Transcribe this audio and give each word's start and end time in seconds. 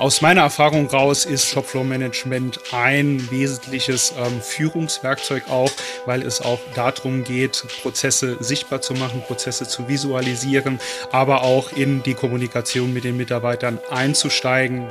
Aus 0.00 0.22
meiner 0.22 0.40
Erfahrung 0.40 0.86
raus 0.86 1.26
ist 1.26 1.44
Shopfloor 1.44 1.84
Management 1.84 2.58
ein 2.72 3.30
wesentliches 3.30 4.14
ähm, 4.16 4.40
Führungswerkzeug 4.40 5.50
auch, 5.50 5.70
weil 6.06 6.22
es 6.22 6.40
auch 6.40 6.58
darum 6.74 7.22
geht, 7.22 7.66
Prozesse 7.82 8.38
sichtbar 8.40 8.80
zu 8.80 8.94
machen, 8.94 9.20
Prozesse 9.20 9.68
zu 9.68 9.88
visualisieren, 9.88 10.80
aber 11.12 11.42
auch 11.42 11.72
in 11.72 12.02
die 12.02 12.14
Kommunikation 12.14 12.94
mit 12.94 13.04
den 13.04 13.18
Mitarbeitern 13.18 13.78
einzusteigen. 13.90 14.86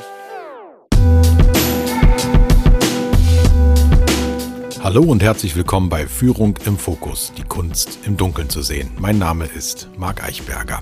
Hallo 4.84 5.02
und 5.02 5.24
herzlich 5.24 5.56
willkommen 5.56 5.90
bei 5.90 6.06
Führung 6.06 6.60
im 6.68 6.78
Fokus, 6.78 7.34
die 7.36 7.46
Kunst 7.46 7.98
im 8.06 8.16
Dunkeln 8.16 8.52
zu 8.52 8.62
sehen. 8.62 8.92
Mein 9.00 9.18
Name 9.18 9.46
ist 9.46 9.90
Marc 9.98 10.24
Eichberger. 10.24 10.82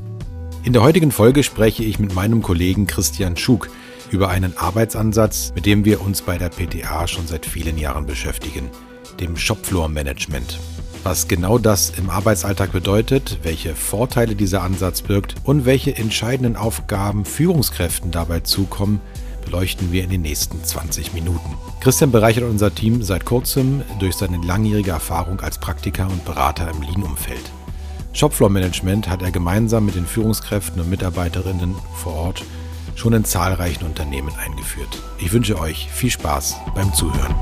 In 0.65 0.73
der 0.73 0.81
heutigen 0.81 1.13
Folge 1.13 1.43
spreche 1.43 1.85
ich 1.85 1.97
mit 1.97 2.13
meinem 2.13 2.41
Kollegen 2.41 2.87
Christian 2.87 3.37
Schug 3.37 3.69
über 4.11 4.29
einen 4.29 4.57
Arbeitsansatz, 4.57 5.51
mit 5.55 5.65
dem 5.65 5.85
wir 5.85 6.01
uns 6.01 6.21
bei 6.21 6.37
der 6.37 6.49
PTA 6.49 7.07
schon 7.07 7.27
seit 7.27 7.45
vielen 7.45 7.77
Jahren 7.77 8.05
beschäftigen, 8.05 8.69
dem 9.19 9.37
Shopfloor 9.37 9.89
Management. 9.89 10.59
Was 11.03 11.27
genau 11.27 11.57
das 11.57 11.91
im 11.91 12.09
Arbeitsalltag 12.09 12.71
bedeutet, 12.71 13.39
welche 13.43 13.75
Vorteile 13.75 14.35
dieser 14.35 14.63
Ansatz 14.63 15.01
birgt 15.01 15.35
und 15.43 15.65
welche 15.65 15.95
entscheidenden 15.95 16.55
Aufgaben 16.55 17.23
Führungskräften 17.23 18.11
dabei 18.11 18.41
zukommen, 18.41 18.99
beleuchten 19.45 19.91
wir 19.93 20.03
in 20.03 20.09
den 20.09 20.21
nächsten 20.21 20.61
20 20.61 21.13
Minuten. 21.13 21.57
Christian 21.79 22.11
bereichert 22.11 22.43
unser 22.43 22.75
Team 22.75 23.01
seit 23.03 23.23
kurzem 23.23 23.83
durch 23.99 24.15
seine 24.15 24.37
langjährige 24.45 24.91
Erfahrung 24.91 25.39
als 25.39 25.57
Praktiker 25.57 26.07
und 26.07 26.25
Berater 26.25 26.69
im 26.69 26.81
Lean-Umfeld. 26.81 27.51
Shopfloor 28.11 28.49
Management 28.49 29.07
hat 29.07 29.21
er 29.21 29.31
gemeinsam 29.31 29.85
mit 29.85 29.95
den 29.95 30.05
Führungskräften 30.05 30.81
und 30.81 30.89
Mitarbeiterinnen 30.89 31.75
vor 31.95 32.13
Ort 32.13 32.43
schon 32.97 33.13
in 33.13 33.23
zahlreichen 33.23 33.85
Unternehmen 33.85 34.33
eingeführt. 34.35 34.89
Ich 35.19 35.31
wünsche 35.31 35.59
euch 35.59 35.87
viel 35.91 36.09
Spaß 36.09 36.55
beim 36.73 36.91
Zuhören. 36.93 37.35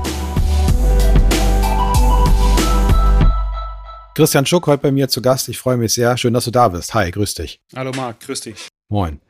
Christian 4.14 4.46
Schuck 4.46 4.66
heute 4.66 4.82
bei 4.82 4.92
mir 4.92 5.08
zu 5.08 5.20
Gast. 5.20 5.48
Ich 5.48 5.58
freue 5.58 5.76
mich 5.76 5.94
sehr. 5.94 6.16
Schön, 6.16 6.34
dass 6.34 6.44
du 6.44 6.50
da 6.50 6.68
bist. 6.68 6.94
Hi, 6.94 7.10
grüß 7.10 7.34
dich. 7.34 7.60
Hallo 7.74 7.90
Marc, 7.96 8.20
grüß 8.20 8.40
dich. 8.42 8.68
Moin. 8.88 9.20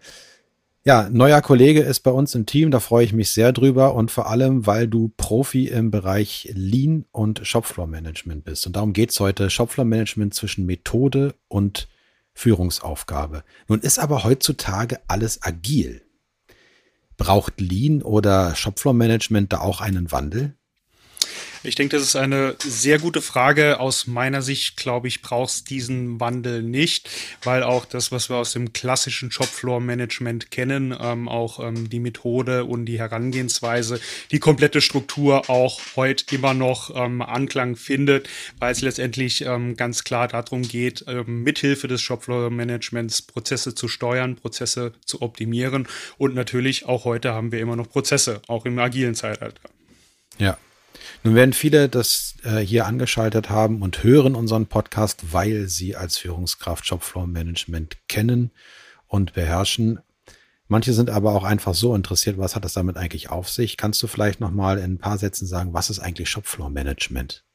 Ja, 0.85 1.09
neuer 1.11 1.43
Kollege 1.43 1.81
ist 1.81 2.01
bei 2.01 2.13
uns 2.13 2.37
im 2.37 2.47
Team, 2.47 2.71
da 2.71 2.79
freue 2.79 3.05
ich 3.05 3.13
mich 3.13 3.33
sehr 3.33 3.53
drüber 3.53 3.95
und 3.95 4.13
vor 4.13 4.31
allem, 4.31 4.67
weil 4.67 4.87
du 4.87 5.11
Profi 5.17 5.67
im 5.67 5.91
Bereich 5.91 6.49
Lean 6.55 7.05
und 7.11 7.45
Shopfloor 7.45 7.89
Management 7.89 8.45
bist. 8.45 8.69
Und 8.69 8.77
darum 8.77 8.93
geht 8.93 9.11
es 9.11 9.19
heute, 9.19 9.51
Shopfloor 9.51 9.85
Management 9.85 10.35
zwischen 10.35 10.65
Methode 10.65 11.35
und 11.49 11.89
Führungsaufgabe. 12.35 13.43
Nun 13.67 13.81
ist 13.81 13.99
aber 13.99 14.23
heutzutage 14.23 15.01
alles 15.09 15.43
agil. 15.43 16.06
Braucht 17.17 17.61
Lean 17.61 18.03
oder 18.03 18.55
Shopfloor 18.55 18.95
Management 18.95 19.53
da 19.53 19.61
auch 19.61 19.81
einen 19.81 20.13
Wandel? 20.13 20.57
Ich 21.67 21.75
denke, 21.75 21.97
das 21.97 22.07
ist 22.07 22.17
eine 22.17 22.55
sehr 22.61 23.01
gute 23.01 23.21
Frage. 23.21 23.81
Aus 23.81 24.07
meiner 24.07 24.41
Sicht, 24.41 24.77
glaube 24.77 25.09
ich, 25.09 25.21
brauchst 25.21 25.69
diesen 25.69 26.21
Wandel 26.21 26.63
nicht, 26.63 27.11
weil 27.43 27.65
auch 27.65 27.85
das, 27.85 28.13
was 28.13 28.31
wir 28.31 28.37
aus 28.37 28.53
dem 28.53 28.73
klassischen 28.73 29.33
Shopfloor-Management 29.33 30.53
kennen, 30.53 30.97
ähm, 30.99 31.29
auch 31.29 31.59
ähm, 31.59 31.91
die 31.91 31.99
Methode 31.99 32.67
und 32.67 32.87
die 32.87 33.01
Herangehensweise, 33.01 34.01
die 34.31 34.39
komplette 34.39 34.81
Struktur 34.81 35.51
auch 35.51 35.81
heute 35.97 36.33
immer 36.33 36.55
noch 36.55 36.95
ähm, 36.95 37.21
Anklang 37.21 37.75
findet, 37.75 38.29
weil 38.61 38.71
es 38.71 38.81
letztendlich 38.81 39.45
ähm, 39.45 39.77
ganz 39.77 40.05
klar 40.05 40.29
darum 40.29 40.63
geht, 40.63 41.05
ähm, 41.09 41.43
mithilfe 41.43 41.89
des 41.89 42.01
Shopfloor-Managements 42.01 43.23
Prozesse 43.23 43.75
zu 43.75 43.89
steuern, 43.89 44.37
Prozesse 44.37 44.93
zu 45.05 45.21
optimieren 45.21 45.89
und 46.17 46.37
natürlich 46.37 46.87
auch 46.87 47.05
heute 47.05 47.35
haben 47.35 47.51
wir 47.51 47.59
immer 47.59 47.75
noch 47.75 47.89
Prozesse, 47.89 48.41
auch 48.47 48.67
im 48.67 48.79
agilen 48.79 49.17
Zeitalter. 49.17 49.69
Ja, 50.39 50.59
nun 51.23 51.35
werden 51.35 51.53
viele 51.53 51.89
das 51.89 52.35
äh, 52.45 52.59
hier 52.59 52.87
angeschaltet 52.87 53.51
haben 53.51 53.83
und 53.83 54.03
hören 54.03 54.35
unseren 54.35 54.67
Podcast, 54.67 55.33
weil 55.33 55.69
sie 55.69 55.97
als 55.97 56.19
Führungskraft 56.19 56.87
Shopfloor 56.87 57.27
Management 57.27 57.97
kennen 58.09 58.51
und 59.07 59.33
beherrschen. 59.33 60.01
Manche 60.69 60.93
sind 60.93 61.11
aber 61.11 61.33
auch 61.33 61.45
einfach 61.45 61.75
so 61.75 61.95
interessiert, 61.95 62.39
was 62.39 62.57
hat 62.57 62.65
das 62.65 62.73
damit 62.73 62.97
eigentlich 62.97 63.31
auf 63.31 63.49
sich? 63.49 63.77
Kannst 63.77 64.03
du 64.03 64.09
vielleicht 64.09 64.41
noch 64.41 64.51
mal 64.51 64.79
in 64.79 64.95
ein 64.95 64.99
paar 64.99 65.19
Sätzen 65.19 65.47
sagen, 65.47 65.73
was 65.73 65.91
ist 65.91 66.01
eigentlich 66.01 66.29
Shopfloor 66.29 66.71
Management? 66.71 67.46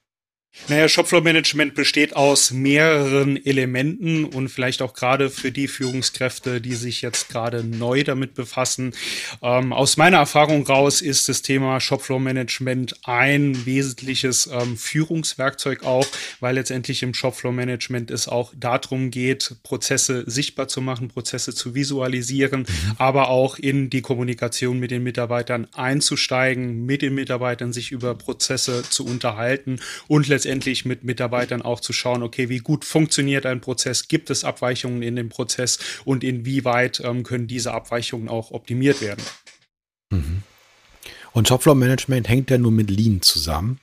Naja, 0.67 0.89
Shopfloor-Management 0.89 1.75
besteht 1.75 2.15
aus 2.15 2.51
mehreren 2.51 3.43
Elementen 3.45 4.25
und 4.25 4.49
vielleicht 4.49 4.81
auch 4.81 4.93
gerade 4.93 5.29
für 5.29 5.49
die 5.51 5.69
Führungskräfte, 5.69 6.59
die 6.59 6.75
sich 6.75 7.01
jetzt 7.01 7.29
gerade 7.29 7.63
neu 7.63 8.03
damit 8.03 8.33
befassen. 8.33 8.93
Ähm, 9.41 9.71
aus 9.71 9.95
meiner 9.95 10.17
Erfahrung 10.17 10.65
raus 10.65 11.01
ist 11.01 11.29
das 11.29 11.41
Thema 11.41 11.79
Shopfloor-Management 11.79 12.99
ein 13.03 13.65
wesentliches 13.65 14.47
ähm, 14.47 14.75
Führungswerkzeug 14.77 15.83
auch, 15.83 16.05
weil 16.41 16.55
letztendlich 16.55 17.01
im 17.01 17.13
Shopfloor-Management 17.13 18.11
es 18.11 18.27
auch 18.27 18.53
darum 18.55 19.09
geht, 19.09 19.55
Prozesse 19.63 20.25
sichtbar 20.27 20.67
zu 20.67 20.81
machen, 20.81 21.07
Prozesse 21.07 21.55
zu 21.55 21.75
visualisieren, 21.75 22.61
mhm. 22.61 22.95
aber 22.97 23.29
auch 23.29 23.57
in 23.57 23.89
die 23.89 24.01
Kommunikation 24.01 24.79
mit 24.79 24.91
den 24.91 25.03
Mitarbeitern 25.03 25.67
einzusteigen, 25.73 26.85
mit 26.85 27.01
den 27.01 27.15
Mitarbeitern 27.15 27.71
sich 27.71 27.91
über 27.91 28.15
Prozesse 28.15 28.83
zu 28.89 29.05
unterhalten 29.05 29.79
und 30.09 30.27
letztendlich 30.27 30.40
letztendlich 30.41 30.85
mit 30.85 31.03
Mitarbeitern 31.03 31.61
auch 31.61 31.79
zu 31.79 31.93
schauen, 31.93 32.23
okay, 32.23 32.49
wie 32.49 32.57
gut 32.57 32.83
funktioniert 32.83 33.45
ein 33.45 33.61
Prozess, 33.61 34.07
gibt 34.07 34.31
es 34.31 34.43
Abweichungen 34.43 35.03
in 35.03 35.15
dem 35.15 35.29
Prozess 35.29 35.77
und 36.03 36.23
inwieweit 36.23 36.99
ähm, 37.01 37.21
können 37.21 37.45
diese 37.45 37.73
Abweichungen 37.73 38.27
auch 38.27 38.49
optimiert 38.49 39.01
werden. 39.01 39.23
Mhm. 40.09 40.41
Und 41.31 41.47
Shopfloor 41.47 41.75
Management 41.75 42.27
hängt 42.27 42.49
ja 42.49 42.57
nur 42.57 42.71
mit 42.71 42.89
Lean 42.89 43.21
zusammen. 43.21 43.79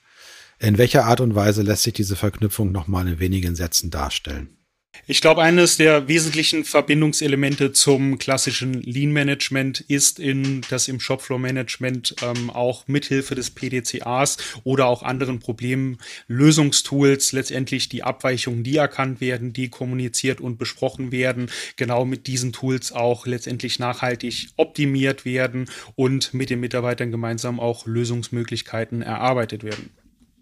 In 0.58 0.78
welcher 0.78 1.04
Art 1.04 1.20
und 1.20 1.36
Weise 1.36 1.62
lässt 1.62 1.84
sich 1.84 1.94
diese 1.94 2.16
Verknüpfung 2.16 2.72
nochmal 2.72 3.06
in 3.06 3.20
wenigen 3.20 3.54
Sätzen 3.54 3.90
darstellen? 3.90 4.57
Ich 5.06 5.20
glaube, 5.20 5.42
eines 5.42 5.76
der 5.76 6.08
wesentlichen 6.08 6.64
Verbindungselemente 6.64 7.72
zum 7.72 8.18
klassischen 8.18 8.74
Lean-Management 8.74 9.80
ist, 9.80 10.18
in, 10.18 10.62
dass 10.68 10.88
im 10.88 11.00
Shopfloor-Management 11.00 12.16
ähm, 12.22 12.50
auch 12.50 12.86
mithilfe 12.88 13.34
des 13.34 13.50
PDCAs 13.50 14.36
oder 14.64 14.86
auch 14.86 15.02
anderen 15.02 15.38
Problemlösungstools 15.38 17.32
letztendlich 17.32 17.88
die 17.88 18.02
Abweichungen, 18.02 18.64
die 18.64 18.76
erkannt 18.76 19.20
werden, 19.20 19.52
die 19.52 19.68
kommuniziert 19.68 20.40
und 20.40 20.58
besprochen 20.58 21.12
werden, 21.12 21.50
genau 21.76 22.04
mit 22.04 22.26
diesen 22.26 22.52
Tools 22.52 22.92
auch 22.92 23.26
letztendlich 23.26 23.78
nachhaltig 23.78 24.48
optimiert 24.56 25.24
werden 25.24 25.70
und 25.94 26.34
mit 26.34 26.50
den 26.50 26.60
Mitarbeitern 26.60 27.10
gemeinsam 27.10 27.60
auch 27.60 27.86
Lösungsmöglichkeiten 27.86 29.02
erarbeitet 29.02 29.62
werden 29.64 29.90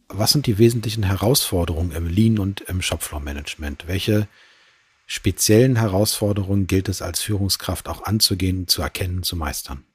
was 0.09 0.33
sind 0.33 0.47
die 0.47 0.59
wesentlichen 0.59 1.03
Herausforderungen 1.03 1.91
im 1.93 2.06
Lean 2.06 2.39
und 2.39 2.61
im 2.62 2.81
Shopfloor-Management? 2.83 3.84
Welche 3.87 4.28
speziellen 5.06 5.77
Herausforderungen 5.77 6.67
gilt 6.67 6.91
es 6.91 7.00
als 7.00 7.22
Führungskraft 7.22 7.89
auch 7.89 8.03
anzugehen, 8.03 8.69
zu 8.69 8.83
erkennen, 8.83 9.22
zu 9.22 9.37
meistern? 9.37 9.86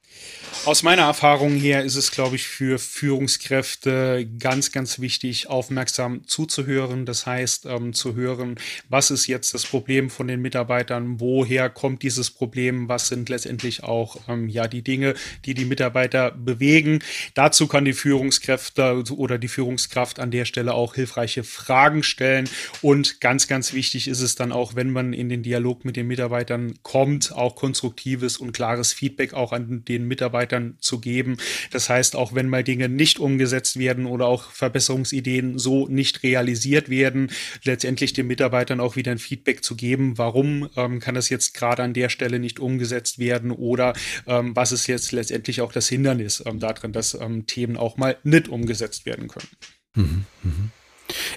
Aus 0.64 0.84
meiner 0.84 1.02
Erfahrung 1.02 1.56
her 1.56 1.82
ist 1.82 1.96
es, 1.96 2.12
glaube 2.12 2.36
ich, 2.36 2.46
für 2.46 2.78
Führungskräfte 2.78 4.28
ganz, 4.38 4.70
ganz 4.70 5.00
wichtig, 5.00 5.48
aufmerksam 5.48 6.24
zuzuhören. 6.28 7.04
Das 7.04 7.26
heißt, 7.26 7.66
ähm, 7.66 7.92
zu 7.92 8.14
hören, 8.14 8.54
was 8.88 9.10
ist 9.10 9.26
jetzt 9.26 9.54
das 9.54 9.66
Problem 9.66 10.08
von 10.08 10.28
den 10.28 10.40
Mitarbeitern, 10.40 11.18
woher 11.18 11.68
kommt 11.68 12.04
dieses 12.04 12.30
Problem, 12.30 12.88
was 12.88 13.08
sind 13.08 13.28
letztendlich 13.28 13.82
auch 13.82 14.20
ähm, 14.28 14.48
ja 14.48 14.68
die 14.68 14.82
Dinge, 14.82 15.14
die 15.46 15.54
die 15.54 15.64
Mitarbeiter 15.64 16.30
bewegen. 16.30 17.00
Dazu 17.34 17.66
kann 17.66 17.84
die 17.84 17.92
Führungskräfte 17.92 19.02
oder 19.16 19.38
die 19.38 19.48
Führungskraft 19.48 20.20
an 20.20 20.30
der 20.30 20.44
Stelle 20.44 20.74
auch 20.74 20.94
hilfreiche 20.94 21.42
Fragen 21.42 22.04
stellen. 22.04 22.48
Und 22.82 23.20
ganz, 23.20 23.48
ganz 23.48 23.72
wichtig 23.72 24.06
ist 24.06 24.20
es 24.20 24.36
dann 24.36 24.52
auch, 24.52 24.76
wenn 24.76 24.90
man 24.90 25.12
in 25.12 25.28
den 25.28 25.42
Dialog 25.42 25.84
mit 25.84 25.96
den 25.96 26.06
Mitarbeitern 26.06 26.74
kommt, 26.84 27.32
auch 27.32 27.56
konstruktives 27.56 28.36
und 28.36 28.52
klares 28.52 28.92
Feedback 28.92 29.34
auch 29.34 29.50
an 29.50 29.84
den 29.84 30.01
Mitarbeitern 30.06 30.42
Mitarbeitern 30.52 30.76
zu 30.80 31.00
geben. 31.00 31.36
Das 31.70 31.88
heißt, 31.88 32.16
auch 32.16 32.34
wenn 32.34 32.48
mal 32.48 32.64
Dinge 32.64 32.88
nicht 32.88 33.18
umgesetzt 33.18 33.78
werden 33.78 34.06
oder 34.06 34.26
auch 34.26 34.50
Verbesserungsideen 34.50 35.58
so 35.58 35.88
nicht 35.88 36.22
realisiert 36.22 36.88
werden, 36.88 37.30
letztendlich 37.64 38.12
den 38.12 38.26
Mitarbeitern 38.26 38.80
auch 38.80 38.96
wieder 38.96 39.12
ein 39.12 39.18
Feedback 39.18 39.64
zu 39.64 39.76
geben, 39.76 40.18
warum 40.18 40.68
ähm, 40.76 41.00
kann 41.00 41.14
das 41.14 41.28
jetzt 41.28 41.54
gerade 41.54 41.82
an 41.82 41.94
der 41.94 42.08
Stelle 42.08 42.38
nicht 42.38 42.60
umgesetzt 42.60 43.18
werden 43.18 43.50
oder 43.50 43.94
ähm, 44.26 44.54
was 44.56 44.72
ist 44.72 44.86
jetzt 44.86 45.12
letztendlich 45.12 45.60
auch 45.60 45.72
das 45.72 45.88
Hindernis 45.88 46.42
ähm, 46.46 46.58
darin, 46.58 46.92
dass 46.92 47.14
ähm, 47.14 47.46
Themen 47.46 47.76
auch 47.76 47.96
mal 47.96 48.16
nicht 48.22 48.48
umgesetzt 48.48 49.06
werden 49.06 49.28
können. 49.28 49.48
Mhm, 49.94 50.24
mh. 50.42 50.52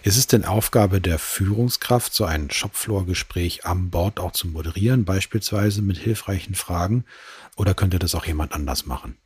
Ist 0.03 0.17
es 0.17 0.27
denn 0.27 0.45
Aufgabe 0.45 1.01
der 1.01 1.19
Führungskraft, 1.19 2.13
so 2.13 2.25
ein 2.25 2.50
Shopfloor-Gespräch 2.50 3.65
am 3.65 3.89
Bord 3.89 4.19
auch 4.19 4.31
zu 4.31 4.47
moderieren, 4.47 5.06
beispielsweise 5.06 5.81
mit 5.81 5.97
hilfreichen 5.97 6.56
Fragen? 6.56 7.06
Oder 7.55 7.73
könnte 7.73 7.99
das 7.99 8.15
auch 8.15 8.25
jemand 8.25 8.53
anders 8.53 8.85
machen? 8.85 9.17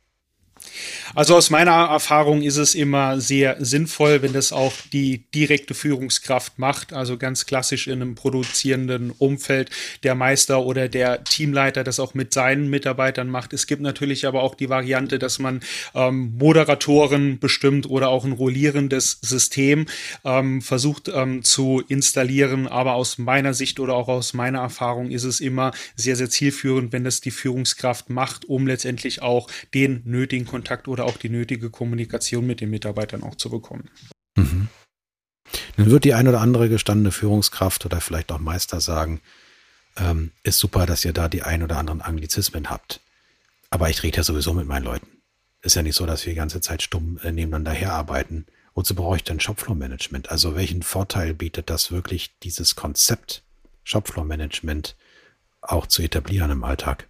Also 1.14 1.36
aus 1.36 1.50
meiner 1.50 1.72
Erfahrung 1.72 2.42
ist 2.42 2.56
es 2.56 2.74
immer 2.74 3.20
sehr 3.20 3.56
sinnvoll, 3.58 4.22
wenn 4.22 4.32
das 4.32 4.52
auch 4.52 4.72
die 4.92 5.24
direkte 5.34 5.74
Führungskraft 5.74 6.58
macht, 6.58 6.92
also 6.92 7.16
ganz 7.16 7.46
klassisch 7.46 7.88
in 7.88 8.00
einem 8.00 8.14
produzierenden 8.14 9.10
Umfeld 9.10 9.70
der 10.02 10.14
Meister 10.14 10.64
oder 10.64 10.88
der 10.88 11.24
Teamleiter 11.24 11.82
das 11.82 11.98
auch 11.98 12.14
mit 12.14 12.32
seinen 12.32 12.70
Mitarbeitern 12.70 13.28
macht. 13.28 13.52
Es 13.52 13.66
gibt 13.66 13.82
natürlich 13.82 14.26
aber 14.26 14.42
auch 14.42 14.54
die 14.54 14.68
Variante, 14.68 15.18
dass 15.18 15.38
man 15.38 15.60
ähm, 15.94 16.34
Moderatoren 16.38 17.38
bestimmt 17.40 17.90
oder 17.90 18.08
auch 18.08 18.24
ein 18.24 18.32
rollierendes 18.32 19.18
System 19.20 19.86
ähm, 20.24 20.62
versucht 20.62 21.10
ähm, 21.12 21.42
zu 21.42 21.82
installieren. 21.88 22.68
Aber 22.68 22.94
aus 22.94 23.18
meiner 23.18 23.54
Sicht 23.54 23.80
oder 23.80 23.94
auch 23.94 24.08
aus 24.08 24.32
meiner 24.32 24.60
Erfahrung 24.60 25.10
ist 25.10 25.24
es 25.24 25.40
immer 25.40 25.72
sehr, 25.96 26.14
sehr 26.14 26.30
zielführend, 26.30 26.92
wenn 26.92 27.04
das 27.04 27.20
die 27.20 27.32
Führungskraft 27.32 28.10
macht, 28.10 28.44
um 28.44 28.66
letztendlich 28.66 29.22
auch 29.22 29.48
den 29.74 30.02
nötigen 30.04 30.46
Kontakt 30.46 30.59
oder 30.88 31.04
auch 31.04 31.16
die 31.16 31.28
nötige 31.28 31.70
Kommunikation 31.70 32.46
mit 32.46 32.60
den 32.60 32.70
Mitarbeitern 32.70 33.22
auch 33.22 33.34
zu 33.34 33.50
bekommen. 33.50 33.90
Mhm. 34.36 34.68
Dann 35.76 35.90
wird 35.90 36.04
die 36.04 36.14
ein 36.14 36.28
oder 36.28 36.40
andere 36.40 36.68
gestandene 36.68 37.12
Führungskraft 37.12 37.84
oder 37.84 38.00
vielleicht 38.00 38.30
auch 38.32 38.38
Meister 38.38 38.80
sagen, 38.80 39.20
ähm, 39.96 40.32
ist 40.42 40.58
super, 40.58 40.86
dass 40.86 41.04
ihr 41.04 41.12
da 41.12 41.28
die 41.28 41.42
ein 41.42 41.62
oder 41.62 41.78
anderen 41.78 42.00
Anglizismen 42.00 42.70
habt. 42.70 43.00
Aber 43.70 43.90
ich 43.90 44.02
rede 44.02 44.18
ja 44.18 44.22
sowieso 44.22 44.52
mit 44.52 44.66
meinen 44.66 44.84
Leuten. 44.84 45.06
Ist 45.62 45.76
ja 45.76 45.82
nicht 45.82 45.96
so, 45.96 46.06
dass 46.06 46.24
wir 46.24 46.32
die 46.32 46.38
ganze 46.38 46.60
Zeit 46.60 46.82
stumm 46.82 47.18
äh, 47.22 47.32
nebeneinander 47.32 47.72
herarbeiten. 47.72 48.46
Wozu 48.74 48.94
brauche 48.94 49.16
ich 49.16 49.24
denn 49.24 49.40
Shopfloor-Management? 49.40 50.30
Also 50.30 50.54
welchen 50.54 50.82
Vorteil 50.82 51.34
bietet 51.34 51.70
das 51.70 51.90
wirklich, 51.90 52.38
dieses 52.42 52.76
Konzept 52.76 53.42
Shopfloor-Management 53.84 54.96
auch 55.60 55.86
zu 55.86 56.02
etablieren 56.02 56.50
im 56.50 56.64
Alltag? 56.64 57.08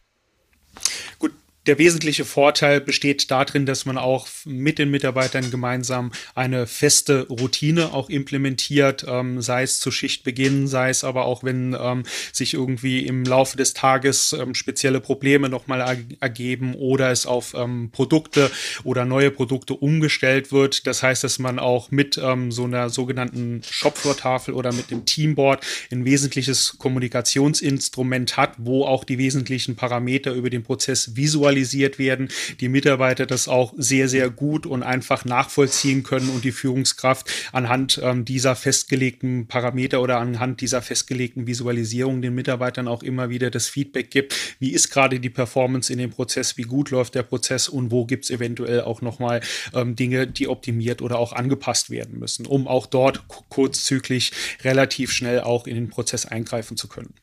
Gut, 1.19 1.33
der 1.67 1.79
wesentliche 1.79 2.25
Vorteil 2.25 2.81
besteht 2.81 3.31
darin, 3.31 3.67
dass 3.67 3.85
man 3.85 3.99
auch 3.99 4.29
mit 4.47 4.79
den 4.79 4.91
Mitarbeitern 4.91 5.51
gemeinsam 5.51 6.11
eine 6.35 6.67
feste 6.67 7.27
Routine 7.29 7.93
auch 7.93 8.09
implementiert, 8.09 9.05
ähm, 9.07 9.43
sei 9.43 9.65
es 9.65 9.79
zu 9.79 9.91
Schichtbeginn, 9.91 10.69
sei 10.69 10.89
es 10.89 11.05
aber 11.05 11.27
auch, 11.27 11.45
wenn 11.45 11.77
ähm, 11.79 12.05
sich 12.33 12.55
irgendwie 12.55 13.05
im 13.07 13.25
Laufe 13.25 13.59
des 13.59 13.75
Tages 13.75 14.33
ähm, 14.33 14.55
spezielle 14.55 15.01
Probleme 15.01 15.51
nochmal 15.51 15.99
ergeben 16.21 16.75
oder 16.75 17.11
es 17.11 17.27
auf 17.27 17.53
ähm, 17.55 17.91
Produkte 17.93 18.51
oder 18.83 19.05
neue 19.05 19.31
Produkte 19.31 19.75
umgestellt 19.75 20.53
wird. 20.53 20.87
Das 20.87 21.03
heißt, 21.03 21.25
dass 21.25 21.39
man 21.39 21.59
auch 21.59 21.91
mit 21.91 22.19
ähm, 22.23 22.53
so 22.53 22.65
einer 22.65 22.89
sogenannten 22.89 23.61
Shopfloor-Tafel 23.69 24.55
oder 24.55 24.73
mit 24.73 24.91
dem 24.91 25.05
Teamboard 25.05 25.65
ein 25.93 26.07
wesentliches 26.07 26.79
Kommunikationsinstrument 26.79 28.39
hat, 28.39 28.55
wo 28.57 28.87
auch 28.87 29.05
die 29.05 29.19
wesentlichen 29.19 29.77
Parameter 29.77 30.33
über 30.33 30.49
den 30.49 30.63
Prozess 30.63 31.17
visualisiert 31.17 31.50
visualisiert 31.51 31.99
werden, 31.99 32.29
die 32.61 32.69
Mitarbeiter 32.69 33.27
das 33.27 33.49
auch 33.49 33.73
sehr, 33.77 34.09
sehr 34.09 34.31
gut 34.31 34.67
und 34.67 34.83
einfach 34.83 35.25
nachvollziehen 35.25 36.03
können 36.03 36.31
und 36.31 36.45
die 36.45 36.53
Führungskraft 36.53 37.31
anhand 37.53 38.01
ähm, 38.03 38.25
dieser 38.25 38.57
festgelegten 38.57 39.47
Parameter 39.47 40.01
oder 40.01 40.19
anhand 40.19 40.61
dieser 40.61 40.83
festgelegten 40.83 41.47
Visualisierung 41.47 42.23
den 42.23 42.35
Mitarbeitern 42.35 42.89
auch 42.89 43.03
immer 43.03 43.31
wieder 43.31 43.51
das 43.51 43.69
Feedback 43.69 44.11
gibt, 44.11 44.35
wie 44.59 44.71
ist 44.71 44.91
gerade 44.91 45.21
die 45.21 45.31
Performance 45.31 45.93
in 45.93 45.99
dem 45.99 46.11
Prozess, 46.11 46.57
wie 46.57 46.63
gut 46.63 46.91
läuft 46.91 47.15
der 47.15 47.23
Prozess 47.25 47.69
und 47.69 47.91
wo 47.91 48.05
gibt 48.05 48.25
es 48.25 48.31
eventuell 48.31 48.83
auch 48.83 49.03
nochmal 49.03 49.41
ähm, 49.75 49.97
Dinge, 49.97 50.27
die 50.27 50.49
optimiert 50.49 51.03
oder 51.03 51.19
auch 51.19 51.33
angepasst 51.33 51.91
werden 51.91 52.19
müssen, 52.19 52.47
um 52.47 52.69
auch 52.69 52.87
dort 52.87 53.25
kurzzyklisch 53.49 54.31
relativ 54.63 55.11
schnell 55.13 55.41
auch 55.41 55.67
in 55.67 55.75
den 55.75 55.91
Prozess 55.91 56.27
eingreifen 56.27 56.77
zu 56.77 56.89
können. 56.89 57.15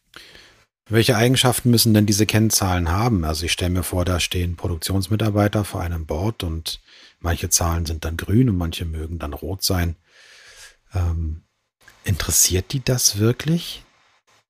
Welche 0.89 1.18
Eigenschaften 1.18 1.69
müssen 1.69 1.94
denn 1.94 2.06
diese 2.06 2.25
Kennzahlen 2.25 2.89
haben? 2.89 3.25
Also 3.25 3.45
ich 3.45 3.51
stelle 3.51 3.72
mir 3.72 3.84
vor, 3.84 4.06
da 4.06 4.19
stehen 4.19 4.56
Produktionsmitarbeiter 4.56 5.66
vor 5.66 5.81
einem 5.81 6.06
Board 6.06 6.44
und 6.44 6.80
manche 7.19 7.50
Zahlen 7.50 7.86
sind 7.86 8.06
dann 8.06 8.16
grün 8.16 8.50
und 8.50 8.57
manche 8.57 8.86
mögen 8.86 9.19
dann 9.19 9.34
rot 9.34 9.63
sein. 9.63 9.98
Ähm, 10.94 11.44
interessiert 12.06 12.72
die 12.72 12.84
das 12.84 13.18
wirklich? 13.18 13.84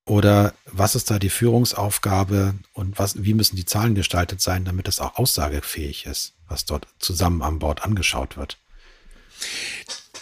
Oder 0.06 0.54
was 0.66 0.96
ist 0.96 1.10
da 1.10 1.18
die 1.18 1.30
Führungsaufgabe 1.30 2.54
und 2.72 3.00
was, 3.00 3.24
wie 3.24 3.34
müssen 3.34 3.56
die 3.56 3.66
Zahlen 3.66 3.96
gestaltet 3.96 4.40
sein, 4.40 4.64
damit 4.64 4.88
es 4.88 5.00
auch 5.00 5.18
aussagefähig 5.18 6.06
ist, 6.06 6.36
was 6.48 6.66
dort 6.66 6.88
zusammen 7.00 7.42
am 7.42 7.60
Board 7.60 7.84
angeschaut 7.84 8.38
wird? 8.38 8.58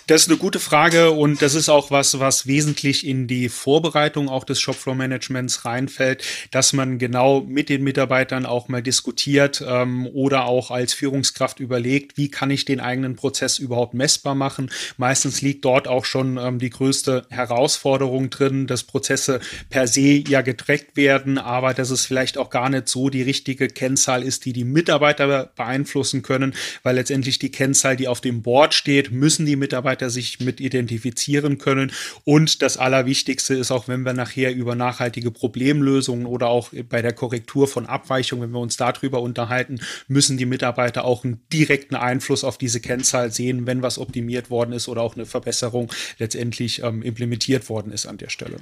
Das 0.08 0.22
ist 0.22 0.30
eine 0.30 0.38
gute 0.38 0.60
Frage 0.60 1.10
und 1.10 1.42
das 1.42 1.56
ist 1.56 1.68
auch 1.68 1.90
was, 1.90 2.20
was 2.20 2.46
wesentlich 2.46 3.08
in 3.08 3.26
die 3.26 3.50
Vorbereitung 3.50 4.30
auch 4.30 4.44
des 4.44 4.60
Shopfloor-Managements 4.62 5.66
reinfällt, 5.66 6.24
dass 6.52 6.74
man 6.74 7.00
genau 7.00 7.42
mit 7.42 7.70
den 7.70 7.84
Mitarbeitern 7.84 8.46
auch 8.46 8.68
mal 8.68 8.84
diskutiert 8.84 9.66
ähm, 9.68 10.06
oder 10.06 10.46
auch 10.46 10.70
als 10.70 10.94
Führungskraft 10.94 11.60
überlegt, 11.60 12.20
wie 12.20 12.30
kann 12.30 12.52
ich 12.52 12.66
den 12.66 12.82
eigenen 12.82 13.16
Prozess 13.16 13.58
überhaupt 13.58 13.96
messbar 13.96 14.36
machen. 14.36 14.70
Meistens 14.98 15.42
liegt 15.42 15.66
dort 15.66 15.88
auch 15.88 16.06
schon 16.06 16.38
ähm, 16.38 16.60
die 16.60 16.70
größte 16.70 17.26
Herausforderung 17.32 18.30
drin, 18.30 18.68
dass 18.68 18.84
Prozesse 18.84 19.40
per 19.72 19.88
se 19.88 20.24
ja 20.28 20.42
getrackt 20.42 20.98
werden, 20.98 21.40
aber 21.40 21.74
dass 21.74 21.90
es 21.90 22.06
vielleicht 22.06 22.38
auch 22.38 22.52
gar 22.52 22.70
nicht 22.70 22.90
so 22.90 23.10
die 23.10 23.24
richtige 23.24 23.70
Kennzahl 23.70 24.22
ist, 24.22 24.46
die 24.46 24.54
die 24.54 24.66
Mitarbeiter 24.66 25.52
beeinflussen 25.56 26.22
können, 26.22 26.54
weil 26.84 26.94
letztendlich 26.94 27.40
die 27.40 27.52
Kennzahl, 27.52 27.96
die 27.96 28.08
auf 28.08 28.22
dem 28.22 28.44
Board 28.44 28.76
steht, 28.76 29.12
müssen 29.12 29.48
die 29.48 29.56
Mitarbeiter 29.56 29.95
Mitarbeiter 29.96 30.10
sich 30.10 30.40
mit 30.40 30.60
identifizieren 30.60 31.58
können. 31.58 31.92
Und 32.24 32.62
das 32.62 32.78
Allerwichtigste 32.78 33.56
ist 33.56 33.72
auch, 33.72 33.88
wenn 33.88 34.04
wir 34.04 34.14
nachher 34.14 34.54
über 34.54 34.76
nachhaltige 34.76 35.32
Problemlösungen 35.32 36.26
oder 36.26 36.48
auch 36.48 36.72
bei 36.90 37.02
der 37.02 37.14
Korrektur 37.14 37.68
von 37.68 37.86
Abweichungen, 37.86 38.44
wenn 38.44 38.52
wir 38.52 38.60
uns 38.60 38.78
darüber 38.78 39.22
unterhalten, 39.22 39.80
müssen 40.08 40.38
die 40.38 40.46
Mitarbeiter 40.46 41.06
auch 41.06 41.24
einen 41.24 41.42
direkten 41.52 41.96
Einfluss 41.96 42.44
auf 42.44 42.58
diese 42.58 42.82
Kennzahl 42.82 43.32
sehen, 43.32 43.66
wenn 43.68 43.82
was 43.82 43.98
optimiert 43.98 44.50
worden 44.50 44.74
ist 44.74 44.88
oder 44.88 45.02
auch 45.02 45.16
eine 45.16 45.26
Verbesserung 45.26 45.92
letztendlich 46.20 46.84
ähm, 46.84 47.02
implementiert 47.02 47.70
worden 47.70 47.92
ist 47.92 48.06
an 48.06 48.18
der 48.18 48.30
Stelle. 48.30 48.58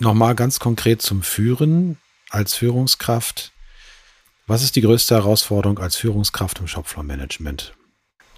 Nochmal 0.00 0.34
ganz 0.34 0.58
konkret 0.58 1.02
zum 1.02 1.22
Führen 1.22 1.98
als 2.30 2.54
Führungskraft. 2.54 3.52
Was 4.46 4.62
ist 4.62 4.74
die 4.74 4.82
größte 4.82 5.14
Herausforderung 5.14 5.78
als 5.78 5.96
Führungskraft 5.96 6.58
im 6.58 6.66
Shopfloor-Management? 6.66 7.74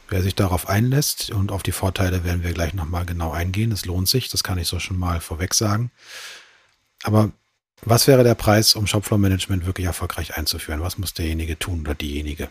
Wer 0.08 0.22
sich 0.22 0.34
darauf 0.34 0.68
einlässt 0.68 1.30
und 1.30 1.50
auf 1.50 1.62
die 1.62 1.72
Vorteile 1.72 2.24
werden 2.24 2.44
wir 2.44 2.52
gleich 2.52 2.74
nochmal 2.74 3.04
genau 3.04 3.32
eingehen. 3.32 3.70
Das 3.70 3.86
lohnt 3.86 4.08
sich, 4.08 4.28
das 4.28 4.44
kann 4.44 4.58
ich 4.58 4.68
so 4.68 4.78
schon 4.78 4.98
mal 4.98 5.20
vorweg 5.20 5.52
sagen. 5.54 5.90
Aber 7.02 7.32
was 7.82 8.06
wäre 8.06 8.24
der 8.24 8.34
Preis, 8.34 8.74
um 8.74 8.86
Shopfloor 8.86 9.18
Management 9.18 9.66
wirklich 9.66 9.86
erfolgreich 9.86 10.36
einzuführen? 10.36 10.80
Was 10.80 10.98
muss 10.98 11.14
derjenige 11.14 11.58
tun 11.58 11.80
oder 11.80 11.94
diejenige? 11.94 12.48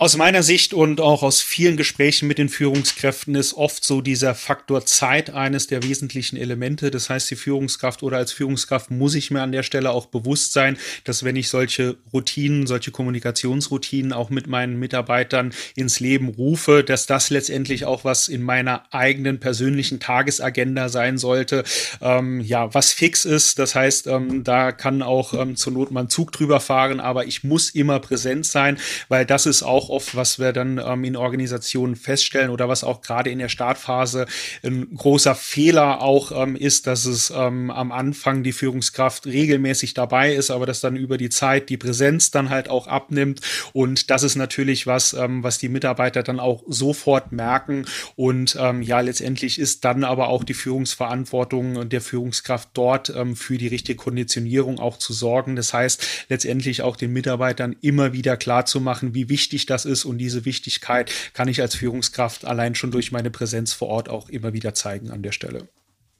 Aus 0.00 0.16
meiner 0.16 0.44
Sicht 0.44 0.74
und 0.74 1.00
auch 1.00 1.24
aus 1.24 1.40
vielen 1.40 1.76
Gesprächen 1.76 2.28
mit 2.28 2.38
den 2.38 2.48
Führungskräften 2.48 3.34
ist 3.34 3.54
oft 3.54 3.82
so 3.82 4.00
dieser 4.00 4.36
Faktor 4.36 4.86
Zeit 4.86 5.30
eines 5.30 5.66
der 5.66 5.82
wesentlichen 5.82 6.36
Elemente. 6.36 6.92
Das 6.92 7.10
heißt, 7.10 7.28
die 7.32 7.34
Führungskraft 7.34 8.04
oder 8.04 8.18
als 8.18 8.30
Führungskraft 8.30 8.92
muss 8.92 9.16
ich 9.16 9.32
mir 9.32 9.42
an 9.42 9.50
der 9.50 9.64
Stelle 9.64 9.90
auch 9.90 10.06
bewusst 10.06 10.52
sein, 10.52 10.78
dass 11.02 11.24
wenn 11.24 11.34
ich 11.34 11.48
solche 11.48 11.96
Routinen, 12.12 12.68
solche 12.68 12.92
Kommunikationsroutinen 12.92 14.12
auch 14.12 14.30
mit 14.30 14.46
meinen 14.46 14.78
Mitarbeitern 14.78 15.52
ins 15.74 15.98
Leben 15.98 16.28
rufe, 16.28 16.84
dass 16.84 17.06
das 17.06 17.30
letztendlich 17.30 17.84
auch 17.84 18.04
was 18.04 18.28
in 18.28 18.44
meiner 18.44 18.84
eigenen 18.94 19.40
persönlichen 19.40 19.98
Tagesagenda 19.98 20.90
sein 20.90 21.18
sollte. 21.18 21.64
Ähm, 22.00 22.40
ja, 22.40 22.72
was 22.72 22.92
fix 22.92 23.24
ist. 23.24 23.58
Das 23.58 23.74
heißt, 23.74 24.06
ähm, 24.06 24.44
da 24.44 24.70
kann 24.70 25.02
auch 25.02 25.34
ähm, 25.34 25.56
zur 25.56 25.72
Not 25.72 25.90
mal 25.90 26.04
ein 26.04 26.08
Zug 26.08 26.30
drüber 26.30 26.60
fahren, 26.60 27.00
aber 27.00 27.26
ich 27.26 27.42
muss 27.42 27.70
immer 27.70 27.98
präsent 27.98 28.46
sein, 28.46 28.78
weil 29.08 29.26
das 29.26 29.44
ist 29.44 29.64
auch 29.64 29.87
oft, 29.88 30.14
was 30.16 30.38
wir 30.38 30.52
dann 30.52 30.78
ähm, 30.78 31.04
in 31.04 31.16
Organisationen 31.16 31.96
feststellen 31.96 32.50
oder 32.50 32.68
was 32.68 32.84
auch 32.84 33.00
gerade 33.00 33.30
in 33.30 33.38
der 33.38 33.48
Startphase 33.48 34.26
ein 34.62 34.94
großer 34.94 35.34
Fehler 35.34 36.00
auch 36.02 36.32
ähm, 36.32 36.56
ist, 36.56 36.86
dass 36.86 37.04
es 37.04 37.30
ähm, 37.34 37.70
am 37.70 37.92
Anfang 37.92 38.42
die 38.42 38.52
Führungskraft 38.52 39.26
regelmäßig 39.26 39.94
dabei 39.94 40.34
ist, 40.34 40.50
aber 40.50 40.66
dass 40.66 40.80
dann 40.80 40.96
über 40.96 41.18
die 41.18 41.30
Zeit 41.30 41.68
die 41.68 41.76
Präsenz 41.76 42.30
dann 42.30 42.50
halt 42.50 42.68
auch 42.68 42.86
abnimmt. 42.86 43.40
Und 43.72 44.10
das 44.10 44.22
ist 44.22 44.36
natürlich 44.36 44.86
was, 44.86 45.12
ähm, 45.12 45.42
was 45.42 45.58
die 45.58 45.68
Mitarbeiter 45.68 46.22
dann 46.22 46.40
auch 46.40 46.62
sofort 46.66 47.32
merken. 47.32 47.86
Und 48.16 48.56
ähm, 48.60 48.82
ja, 48.82 49.00
letztendlich 49.00 49.58
ist 49.58 49.84
dann 49.84 50.04
aber 50.04 50.28
auch 50.28 50.44
die 50.44 50.54
Führungsverantwortung 50.54 51.88
der 51.88 52.00
Führungskraft 52.00 52.70
dort 52.74 53.10
ähm, 53.10 53.36
für 53.36 53.58
die 53.58 53.68
richtige 53.68 53.96
Konditionierung 53.96 54.78
auch 54.78 54.98
zu 54.98 55.12
sorgen. 55.12 55.56
Das 55.56 55.72
heißt, 55.72 56.26
letztendlich 56.28 56.82
auch 56.82 56.96
den 56.96 57.12
Mitarbeitern 57.12 57.76
immer 57.80 58.12
wieder 58.12 58.36
klar 58.36 58.66
zu 58.66 58.80
machen, 58.80 59.14
wie 59.14 59.28
wichtig 59.28 59.66
das 59.66 59.77
das 59.78 59.84
ist 59.84 60.04
und 60.04 60.18
diese 60.18 60.44
Wichtigkeit 60.44 61.12
kann 61.34 61.46
ich 61.46 61.60
als 61.60 61.76
Führungskraft 61.76 62.44
allein 62.44 62.74
schon 62.74 62.90
durch 62.90 63.12
meine 63.12 63.30
Präsenz 63.30 63.72
vor 63.72 63.88
Ort 63.88 64.08
auch 64.08 64.28
immer 64.28 64.52
wieder 64.52 64.74
zeigen 64.74 65.12
an 65.12 65.22
der 65.22 65.30
Stelle. 65.30 65.68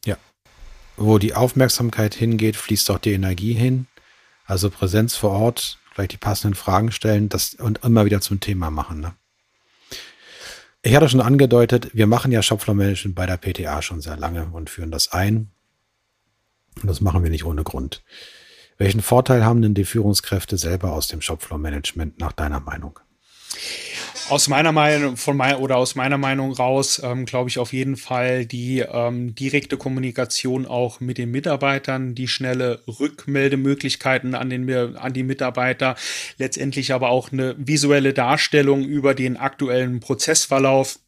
Ja. 0.04 0.16
Wo 0.96 1.18
die 1.18 1.34
Aufmerksamkeit 1.34 2.14
hingeht, 2.14 2.54
fließt 2.54 2.88
auch 2.90 2.98
die 2.98 3.12
Energie 3.12 3.54
hin. 3.54 3.86
Also 4.44 4.70
Präsenz 4.70 5.16
vor 5.16 5.30
Ort, 5.30 5.78
vielleicht 5.92 6.12
die 6.12 6.18
passenden 6.18 6.54
Fragen 6.54 6.92
stellen 6.92 7.28
das, 7.28 7.54
und 7.54 7.84
immer 7.84 8.04
wieder 8.04 8.20
zum 8.20 8.38
Thema 8.38 8.70
machen. 8.70 9.00
Ne? 9.00 9.14
Ich 10.82 10.94
hatte 10.94 11.08
schon 11.08 11.20
angedeutet, 11.20 11.90
wir 11.94 12.06
machen 12.06 12.30
ja 12.30 12.42
Shopfloor 12.42 12.76
Management 12.76 13.16
bei 13.16 13.26
der 13.26 13.38
PTA 13.38 13.82
schon 13.82 14.00
sehr 14.00 14.16
lange 14.16 14.46
und 14.52 14.70
führen 14.70 14.92
das 14.92 15.12
ein. 15.12 15.50
Und 16.80 16.86
das 16.86 17.00
machen 17.00 17.24
wir 17.24 17.30
nicht 17.30 17.44
ohne 17.44 17.64
Grund. 17.64 18.04
Welchen 18.76 19.02
Vorteil 19.02 19.44
haben 19.44 19.60
denn 19.60 19.74
die 19.74 19.84
Führungskräfte 19.84 20.56
selber 20.56 20.92
aus 20.92 21.08
dem 21.08 21.20
Shopfloor-Management 21.20 22.20
nach 22.20 22.30
deiner 22.30 22.60
Meinung? 22.60 23.00
Aus 24.28 24.48
meiner 24.48 24.72
Meinung 24.72 25.16
von 25.16 25.38
mein, 25.38 25.56
oder 25.56 25.78
aus 25.78 25.94
meiner 25.94 26.18
Meinung 26.18 26.52
raus, 26.52 27.00
ähm, 27.02 27.24
glaube 27.24 27.48
ich 27.48 27.58
auf 27.58 27.72
jeden 27.72 27.96
Fall 27.96 28.44
die 28.44 28.80
ähm, 28.80 29.34
direkte 29.34 29.78
Kommunikation 29.78 30.66
auch 30.66 31.00
mit 31.00 31.16
den 31.16 31.30
Mitarbeitern, 31.30 32.14
die 32.14 32.28
schnelle 32.28 32.82
Rückmeldemöglichkeiten 32.86 34.34
an 34.34 34.50
den 34.50 34.68
an 34.96 35.14
die 35.14 35.22
Mitarbeiter, 35.22 35.96
letztendlich 36.36 36.92
aber 36.92 37.08
auch 37.08 37.32
eine 37.32 37.54
visuelle 37.58 38.12
Darstellung 38.12 38.84
über 38.84 39.14
den 39.14 39.38
aktuellen 39.38 40.00
Prozessverlauf 40.00 40.98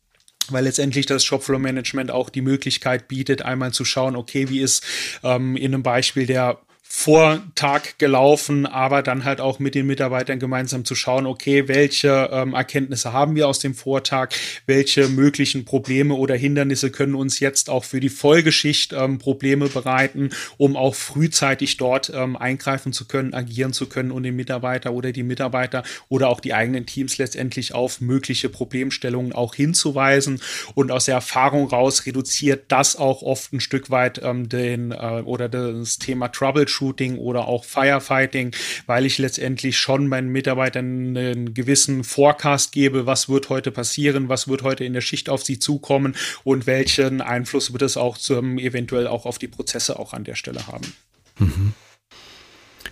weil 0.53 0.65
letztendlich 0.65 1.07
das 1.07 1.25
Shopfloor 1.25 1.61
Management 1.61 2.11
auch 2.11 2.29
die 2.29 2.41
Möglichkeit 2.41 3.07
bietet, 3.07 3.43
einmal 3.43 3.73
zu 3.73 3.85
schauen, 3.85 4.17
okay, 4.17 4.49
wie 4.49 4.61
ist 4.61 4.85
ähm, 5.23 5.55
in 5.55 5.75
einem 5.75 5.85
Beispiel 5.85 6.27
der 6.27 6.59
Vortag 6.93 7.99
gelaufen, 7.99 8.67
aber 8.67 9.03
dann 9.03 9.25
halt 9.25 9.41
auch 9.41 9.61
mit 9.61 9.77
den 9.77 9.87
Mitarbeitern 9.87 10.41
gemeinsam 10.41 10.85
zu 10.85 10.97
schauen, 10.97 11.25
okay, 11.25 11.69
welche 11.69 12.29
ähm, 12.33 12.53
Erkenntnisse 12.53 13.13
haben 13.13 13.37
wir 13.37 13.47
aus 13.47 13.61
dem 13.61 13.77
Vortag, 13.77 14.31
welche 14.67 15.09
möglichen 15.09 15.65
Probleme 15.65 16.15
oder 16.15 16.35
Hindernisse 16.35 16.91
können 16.91 17.15
uns 17.15 17.39
jetzt 17.39 17.71
auch 17.71 17.85
für 17.85 18.01
die 18.01 18.09
Folgeschicht 18.09 18.93
ähm, 18.93 19.19
Probleme 19.19 19.69
bereiten, 19.69 20.31
um 20.59 20.77
auch 20.77 20.97
frühzeitig 20.97 21.77
dort 21.77 22.11
ähm, 22.13 22.37
eingreifen 22.37 22.93
zu 22.93 23.07
können, 23.07 23.35
agieren 23.35 23.73
zu 23.73 23.89
können 23.89 24.11
und 24.11 24.25
den 24.25 24.35
Mitarbeiter 24.35 24.93
oder 24.93 25.13
die 25.13 25.23
Mitarbeiter 25.23 25.85
oder 26.09 26.29
auch 26.29 26.41
die 26.41 26.55
eigenen 26.55 26.87
Teams 26.87 27.19
letztendlich 27.19 27.73
auf 27.73 28.01
mögliche 28.01 28.49
Problemstellungen 28.49 29.33
auch 29.33 29.55
hinzuweisen. 29.55 30.43
Und 30.75 30.91
aus 30.91 31.05
der 31.05 31.15
Erfahrung 31.15 31.69
raus 31.69 32.05
reduziert 32.05 32.65
das 32.69 32.97
auch 32.97 33.23
oft 33.23 33.53
ein 33.53 33.61
Stück 33.61 33.91
weit 33.91 34.21
ähm, 34.25 34.49
den 34.49 34.91
äh, 34.91 35.23
oder 35.25 35.49
das 35.49 35.99
Thema 35.99 36.29
Troubleshooting 36.29 36.80
Troubleshooting 36.81 37.19
oder 37.19 37.47
auch 37.47 37.65
Firefighting, 37.65 38.55
weil 38.87 39.07
ich 39.07 39.19
letztendlich 39.19 39.79
schon 39.79 40.07
meinen 40.07 40.31
Mitarbeitern 40.31 41.17
einen 41.17 41.55
gewissen 41.55 42.05
Forecast 42.05 42.73
gebe, 42.73 43.07
was 43.07 43.29
wird 43.29 43.49
heute 43.49 43.71
passieren, 43.71 44.29
was 44.29 44.49
wird 44.49 44.63
heute 44.63 44.85
in 44.85 44.93
der 44.93 45.01
Schicht 45.01 45.29
auf 45.29 45.45
sie 45.45 45.59
zukommen 45.59 46.17
und 46.45 46.67
welchen 46.67 47.21
Einfluss 47.21 47.73
wird 47.73 47.83
es 47.83 47.97
auch 47.97 48.19
zum, 48.19 48.59
eventuell 48.59 49.07
auch 49.07 49.27
auf 49.27 49.39
die 49.39 49.49
Prozesse 49.49 49.99
auch 49.99 50.13
an 50.13 50.25
der 50.25 50.35
Stelle 50.35 50.67
haben. 50.67 50.93
Mhm. 51.39 51.73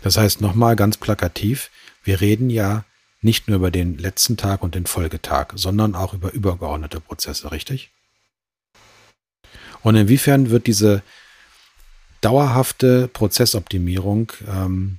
Das 0.02 0.16
heißt 0.16 0.40
nochmal 0.40 0.76
ganz 0.76 0.96
plakativ, 0.96 1.70
wir 2.04 2.20
reden 2.20 2.50
ja 2.50 2.84
nicht 3.20 3.48
nur 3.48 3.56
über 3.56 3.72
den 3.72 3.98
letzten 3.98 4.36
Tag 4.36 4.62
und 4.62 4.76
den 4.76 4.86
Folgetag, 4.86 5.48
sondern 5.56 5.96
auch 5.96 6.14
über 6.14 6.32
übergeordnete 6.32 7.00
Prozesse, 7.00 7.50
richtig? 7.50 7.90
Und 9.82 9.96
inwiefern 9.96 10.50
wird 10.50 10.68
diese 10.68 11.02
dauerhafte 12.20 13.08
Prozessoptimierung 13.08 14.32
ähm, 14.46 14.98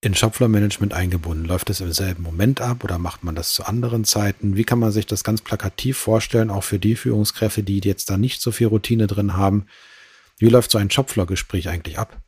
in 0.00 0.14
Shopfloor-Management 0.14 0.92
eingebunden? 0.92 1.44
Läuft 1.44 1.68
das 1.68 1.80
im 1.80 1.92
selben 1.92 2.22
Moment 2.22 2.60
ab 2.60 2.84
oder 2.84 2.98
macht 2.98 3.24
man 3.24 3.34
das 3.34 3.52
zu 3.52 3.64
anderen 3.64 4.04
Zeiten? 4.04 4.56
Wie 4.56 4.64
kann 4.64 4.78
man 4.78 4.92
sich 4.92 5.06
das 5.06 5.24
ganz 5.24 5.40
plakativ 5.40 5.96
vorstellen, 5.96 6.50
auch 6.50 6.64
für 6.64 6.78
die 6.78 6.96
Führungskräfte, 6.96 7.62
die 7.62 7.80
jetzt 7.80 8.10
da 8.10 8.16
nicht 8.16 8.40
so 8.40 8.52
viel 8.52 8.68
Routine 8.68 9.06
drin 9.06 9.34
haben? 9.34 9.66
Wie 10.38 10.48
läuft 10.48 10.70
so 10.70 10.78
ein 10.78 10.90
Shopfloor-Gespräch 10.90 11.68
eigentlich 11.68 11.98
ab? 11.98 12.20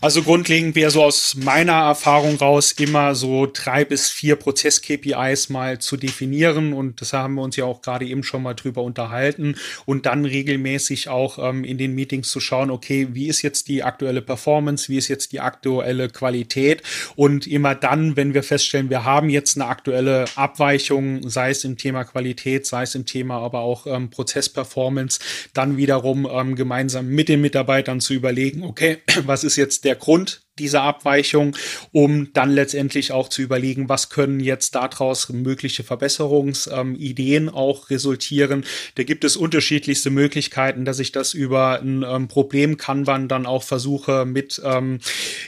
Also 0.00 0.22
grundlegend 0.22 0.76
wäre 0.76 0.92
so 0.92 1.02
aus 1.02 1.34
meiner 1.34 1.72
Erfahrung 1.72 2.36
raus 2.36 2.70
immer 2.72 3.16
so 3.16 3.48
drei 3.52 3.84
bis 3.84 4.08
vier 4.08 4.36
Prozess-KPIs 4.36 5.48
mal 5.48 5.80
zu 5.80 5.96
definieren. 5.96 6.72
Und 6.72 7.00
das 7.00 7.12
haben 7.12 7.34
wir 7.34 7.42
uns 7.42 7.56
ja 7.56 7.64
auch 7.64 7.82
gerade 7.82 8.06
eben 8.06 8.22
schon 8.22 8.44
mal 8.44 8.54
drüber 8.54 8.82
unterhalten. 8.82 9.56
Und 9.86 10.06
dann 10.06 10.24
regelmäßig 10.24 11.08
auch 11.08 11.38
ähm, 11.40 11.64
in 11.64 11.78
den 11.78 11.96
Meetings 11.96 12.28
zu 12.28 12.38
schauen, 12.38 12.70
okay, 12.70 13.08
wie 13.10 13.26
ist 13.26 13.42
jetzt 13.42 13.66
die 13.66 13.82
aktuelle 13.82 14.22
Performance, 14.22 14.88
wie 14.88 14.98
ist 14.98 15.08
jetzt 15.08 15.32
die 15.32 15.40
aktuelle 15.40 16.08
Qualität? 16.08 16.84
Und 17.16 17.48
immer 17.48 17.74
dann, 17.74 18.14
wenn 18.14 18.34
wir 18.34 18.44
feststellen, 18.44 18.90
wir 18.90 19.04
haben 19.04 19.30
jetzt 19.30 19.56
eine 19.56 19.66
aktuelle 19.66 20.26
Abweichung, 20.36 21.28
sei 21.28 21.50
es 21.50 21.64
im 21.64 21.76
Thema 21.76 22.04
Qualität, 22.04 22.66
sei 22.66 22.84
es 22.84 22.94
im 22.94 23.04
Thema 23.04 23.38
aber 23.38 23.60
auch 23.60 23.88
ähm, 23.88 24.10
Prozessperformance, 24.10 25.18
dann 25.54 25.76
wiederum 25.76 26.28
ähm, 26.30 26.54
gemeinsam 26.54 27.08
mit 27.08 27.28
den 27.28 27.40
Mitarbeitern 27.40 27.98
zu 27.98 28.14
überlegen, 28.14 28.62
okay, 28.62 28.98
was 29.26 29.42
ist 29.42 29.56
jetzt 29.56 29.87
der 29.87 29.87
Grund 29.94 30.40
dieser 30.58 30.82
Abweichung, 30.82 31.56
um 31.92 32.32
dann 32.32 32.50
letztendlich 32.50 33.12
auch 33.12 33.28
zu 33.28 33.42
überlegen, 33.42 33.88
was 33.88 34.10
können 34.10 34.40
jetzt 34.40 34.74
daraus 34.74 35.28
mögliche 35.28 35.84
Verbesserungsideen 35.84 37.48
auch 37.48 37.90
resultieren. 37.90 38.64
Da 38.96 39.04
gibt 39.04 39.24
es 39.24 39.36
unterschiedlichste 39.36 40.10
Möglichkeiten, 40.10 40.84
dass 40.84 40.98
ich 40.98 41.12
das 41.12 41.34
über 41.34 41.80
ein 41.80 42.04
ähm, 42.06 42.28
Problem 42.28 42.76
Kanban 42.76 43.28
dann 43.28 43.46
auch 43.46 43.62
versuche 43.62 44.24
mit 44.24 44.60
ähm, 44.64 45.00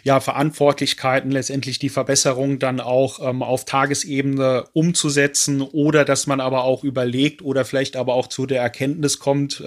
ja, 0.04 0.20
Verantwortlichkeiten 0.20 1.30
letztendlich 1.30 1.78
die 1.78 1.88
Verbesserung 1.88 2.58
dann 2.58 2.80
auch 2.80 3.18
ähm, 3.20 3.42
auf 3.42 3.64
Tagesebene 3.64 4.64
umzusetzen 4.72 5.62
oder 5.62 6.04
dass 6.04 6.26
man 6.26 6.40
aber 6.40 6.64
auch 6.64 6.84
überlegt 6.84 7.42
oder 7.42 7.64
vielleicht 7.64 7.96
aber 7.96 8.14
auch 8.14 8.28
zu 8.28 8.46
der 8.46 8.62
Erkenntnis 8.62 9.18
kommt, 9.18 9.62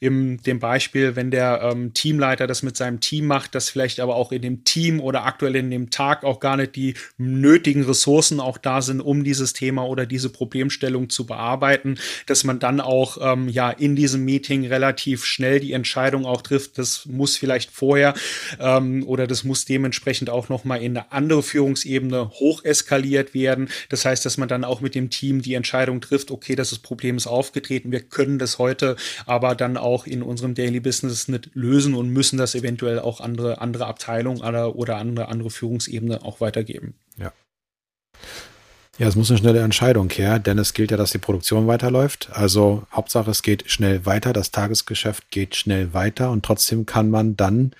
im 0.00 0.42
dem 0.42 0.58
Beispiel, 0.58 1.16
wenn 1.16 1.30
der 1.30 1.74
Teamleiter 1.94 2.46
das 2.46 2.62
mit 2.62 2.76
seinem 2.76 3.00
Team 3.00 3.26
macht, 3.26 3.54
dass 3.54 3.70
vielleicht 3.70 4.00
aber 4.00 4.16
auch 4.16 4.32
in 4.32 4.42
dem 4.42 4.64
Team 4.64 4.73
Team 4.74 4.98
oder 4.98 5.24
aktuell 5.24 5.54
in 5.54 5.70
dem 5.70 5.90
Tag 5.90 6.24
auch 6.24 6.40
gar 6.40 6.56
nicht 6.56 6.74
die 6.74 6.94
nötigen 7.16 7.84
Ressourcen 7.84 8.40
auch 8.40 8.58
da 8.58 8.82
sind, 8.82 9.00
um 9.00 9.22
dieses 9.22 9.52
Thema 9.52 9.86
oder 9.86 10.04
diese 10.04 10.30
Problemstellung 10.30 11.10
zu 11.10 11.26
bearbeiten, 11.26 11.96
dass 12.26 12.42
man 12.42 12.58
dann 12.58 12.80
auch 12.80 13.18
ähm, 13.20 13.48
ja 13.48 13.70
in 13.70 13.94
diesem 13.94 14.24
Meeting 14.24 14.66
relativ 14.66 15.26
schnell 15.26 15.60
die 15.60 15.74
Entscheidung 15.74 16.26
auch 16.26 16.42
trifft, 16.42 16.76
das 16.78 17.06
muss 17.06 17.36
vielleicht 17.36 17.70
vorher 17.70 18.14
ähm, 18.58 19.06
oder 19.06 19.28
das 19.28 19.44
muss 19.44 19.64
dementsprechend 19.64 20.28
auch 20.28 20.48
noch 20.48 20.64
mal 20.64 20.78
in 20.78 20.96
eine 20.96 21.12
andere 21.12 21.44
Führungsebene 21.44 22.30
hoch 22.30 22.64
eskaliert 22.64 23.32
werden. 23.32 23.68
Das 23.90 24.04
heißt, 24.04 24.26
dass 24.26 24.38
man 24.38 24.48
dann 24.48 24.64
auch 24.64 24.80
mit 24.80 24.96
dem 24.96 25.08
Team 25.08 25.40
die 25.40 25.54
Entscheidung 25.54 26.00
trifft, 26.00 26.32
okay, 26.32 26.56
das 26.56 26.76
Problem 26.80 27.16
ist 27.16 27.28
aufgetreten, 27.28 27.92
wir 27.92 28.00
können 28.00 28.40
das 28.40 28.58
heute 28.58 28.96
aber 29.24 29.54
dann 29.54 29.76
auch 29.76 30.08
in 30.08 30.24
unserem 30.24 30.56
Daily 30.56 30.80
Business 30.80 31.28
nicht 31.28 31.50
lösen 31.54 31.94
und 31.94 32.08
müssen 32.08 32.38
das 32.38 32.56
eventuell 32.56 32.98
auch 32.98 33.20
andere 33.20 33.60
andere 33.60 33.86
Abteilungen 33.86 34.42
oder 34.42 34.63
oder 34.68 34.96
andere, 34.96 35.28
andere 35.28 35.50
Führungsebene 35.50 36.24
auch 36.24 36.40
weitergeben. 36.40 36.94
Ja. 37.18 37.32
Ja, 38.96 39.08
es 39.08 39.16
muss 39.16 39.28
eine 39.28 39.38
schnelle 39.38 39.60
Entscheidung 39.60 40.08
her, 40.10 40.38
denn 40.38 40.56
es 40.56 40.72
gilt 40.72 40.92
ja, 40.92 40.96
dass 40.96 41.10
die 41.10 41.18
Produktion 41.18 41.66
weiterläuft. 41.66 42.28
Also 42.32 42.84
Hauptsache, 42.92 43.30
es 43.30 43.42
geht 43.42 43.68
schnell 43.68 44.06
weiter, 44.06 44.32
das 44.32 44.52
Tagesgeschäft 44.52 45.30
geht 45.30 45.56
schnell 45.56 45.92
weiter 45.94 46.30
und 46.30 46.44
trotzdem 46.44 46.86
kann 46.86 47.10
man 47.10 47.36
dann 47.36 47.74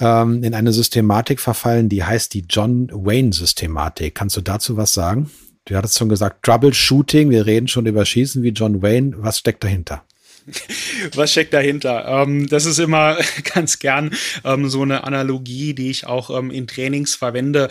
ähm, 0.00 0.42
in 0.42 0.52
eine 0.54 0.72
Systematik 0.72 1.38
verfallen, 1.38 1.88
die 1.88 2.02
heißt 2.02 2.34
die 2.34 2.44
John 2.48 2.90
Wayne-Systematik. 2.92 4.16
Kannst 4.16 4.36
du 4.36 4.40
dazu 4.40 4.76
was 4.76 4.92
sagen? 4.92 5.30
Du 5.64 5.76
hattest 5.76 5.98
schon 5.98 6.08
gesagt, 6.08 6.44
Troubleshooting, 6.44 7.30
wir 7.30 7.46
reden 7.46 7.68
schon 7.68 7.86
über 7.86 8.04
Schießen 8.04 8.42
wie 8.42 8.50
John 8.50 8.82
Wayne. 8.82 9.14
Was 9.18 9.38
steckt 9.38 9.62
dahinter? 9.62 10.04
was 11.14 11.32
steckt 11.32 11.52
dahinter? 11.52 12.04
Ähm, 12.06 12.48
das 12.48 12.66
ist 12.66 12.78
immer 12.78 13.18
ganz 13.54 13.78
gern 13.78 14.10
ähm, 14.44 14.68
so 14.68 14.82
eine 14.82 15.04
Analogie, 15.04 15.74
die 15.74 15.90
ich 15.90 16.06
auch 16.06 16.36
ähm, 16.36 16.50
in 16.50 16.66
Trainings 16.66 17.14
verwende. 17.14 17.68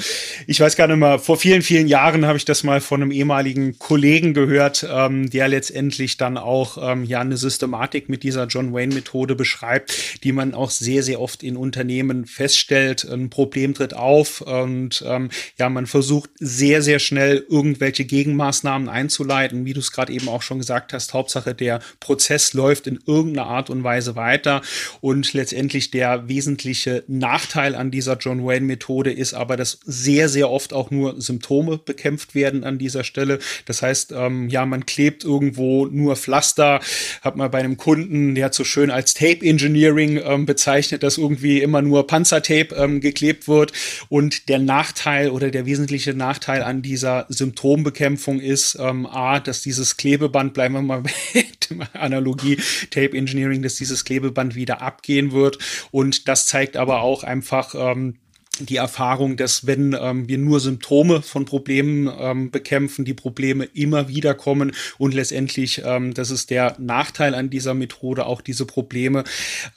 Ich 0.48 0.60
weiß 0.60 0.76
gar 0.76 0.88
nicht 0.88 0.98
mehr, 0.98 1.20
vor 1.20 1.38
vielen, 1.38 1.62
vielen 1.62 1.88
Jahren 1.88 2.26
habe 2.26 2.38
ich 2.38 2.46
das 2.46 2.64
mal 2.64 2.82
von 2.82 3.02
einem 3.02 3.12
ehemaligen 3.12 3.80
Kollegen 3.80 4.34
gehört, 4.34 4.86
ähm, 4.90 5.30
der 5.30 5.48
letztendlich 5.48 6.18
dann 6.18 6.38
auch 6.38 6.78
ähm, 6.82 7.06
ja 7.06 7.22
eine 7.22 7.38
Systematik 7.38 8.10
mit 8.10 8.24
dieser 8.24 8.48
John 8.48 8.74
Wayne 8.74 8.94
Methode 8.94 9.36
beschreibt, 9.36 10.24
die 10.24 10.32
man 10.32 10.54
auch 10.54 10.70
sehr, 10.70 11.04
sehr 11.04 11.22
oft 11.22 11.44
in 11.44 11.58
Unternehmen 11.58 12.26
feststellt. 12.26 13.06
Ein 13.06 13.30
Problem 13.30 13.74
tritt 13.74 13.94
auf 13.94 14.42
und 14.42 15.04
ähm, 15.08 15.30
ja, 15.58 15.70
man 15.70 15.86
versucht 15.86 16.30
sehr, 16.40 16.82
sehr 16.82 17.00
schnell 17.00 17.46
irgendwelche 17.50 18.06
Gegenmaßnahmen 18.06 18.90
einzuleiten, 18.90 19.66
wie 19.66 19.74
du 19.74 19.80
es 19.80 19.92
gerade 19.92 20.12
eben 20.12 20.28
auch 20.28 20.42
schon 20.42 20.60
gesagt 20.60 20.94
hast. 20.94 21.14
Hauptsache 21.14 21.54
der 21.56 21.80
Prozess 22.00 22.54
läuft 22.54 22.65
läuft 22.66 22.88
in 22.88 23.00
irgendeiner 23.06 23.48
Art 23.48 23.70
und 23.70 23.84
Weise 23.84 24.16
weiter. 24.16 24.64
Und 25.00 25.34
letztendlich 25.34 25.92
der 25.92 26.28
wesentliche 26.28 27.04
Nachteil 27.08 27.76
an 27.76 27.92
dieser 27.92 28.18
John 28.18 28.44
Wayne-Methode 28.44 29.12
ist 29.12 29.36
aber, 29.36 29.56
dass 29.56 29.80
sehr, 29.86 30.30
sehr 30.30 30.50
oft 30.50 30.74
auch 30.74 30.90
nur 30.90 31.22
Symptome 31.22 31.78
bekämpft 31.78 32.34
werden 32.34 32.64
an 32.64 32.80
dieser 32.80 33.04
Stelle. 33.04 33.38
Das 33.66 33.84
heißt, 33.84 34.14
ähm, 34.18 34.50
ja, 34.50 34.66
man 34.66 34.88
klebt 34.88 35.24
irgendwo 35.24 35.86
nur 35.86 36.16
Pflaster. 36.16 36.80
Hat 37.22 37.36
man 37.36 37.52
bei 37.52 37.60
einem 37.60 37.78
Kunden, 37.78 38.34
der 38.34 38.46
hat 38.46 38.56
so 38.56 38.64
schön 38.64 38.90
als 38.90 39.14
Tape 39.14 39.46
Engineering 39.46 40.20
ähm, 40.26 40.48
bezeichnet, 40.48 41.04
dass 41.04 41.20
irgendwie 41.20 41.62
immer 41.62 41.84
nur 41.84 42.08
Panzertape 42.08 42.74
ähm, 42.76 43.00
geklebt 43.00 43.48
wird. 43.48 43.74
Und 44.10 44.50
der 44.50 44.58
Nachteil 44.58 45.30
oder 45.30 45.52
der 45.52 45.68
wesentliche 45.68 46.16
Nachteil 46.16 46.64
an 46.64 46.82
dieser 46.82 47.28
Symptombekämpfung 47.30 48.40
ist, 48.40 48.76
ähm, 48.82 49.06
A, 49.06 49.40
dass 49.40 49.62
dieses 49.62 49.98
Klebeband, 49.98 50.56
bleiben 50.56 50.74
wir 50.74 50.82
mal 50.82 51.04
mit 51.34 51.70
der 51.70 52.02
Analogie, 52.02 52.55
Tape 52.92 53.18
Engineering, 53.18 53.62
dass 53.62 53.76
dieses 53.76 54.06
Klebeband 54.06 54.56
wieder 54.56 54.82
abgehen 54.82 55.32
wird. 55.32 55.58
Und 55.92 56.28
das 56.28 56.46
zeigt 56.46 56.78
aber 56.78 57.02
auch 57.02 57.24
einfach, 57.24 57.76
ähm, 57.76 58.16
die 58.60 58.78
Erfahrung, 58.78 59.38
dass 59.38 59.68
wenn 59.68 59.96
ähm, 60.00 60.28
wir 60.28 60.38
nur 60.38 60.60
Symptome 60.60 61.22
von 61.22 61.46
Problemen 61.46 62.10
ähm, 62.20 62.52
bekämpfen, 62.52 63.06
die 63.06 63.14
Probleme 63.14 63.66
immer 63.74 64.08
wieder 64.08 64.34
kommen 64.34 64.72
und 64.98 65.14
letztendlich, 65.14 65.82
ähm, 65.84 66.14
das 66.14 66.32
ist 66.32 66.50
der 66.50 66.76
Nachteil 66.80 67.36
an 67.36 67.50
dieser 67.50 67.74
Methode, 67.74 68.26
auch 68.26 68.42
diese 68.42 68.66
Probleme 68.66 69.24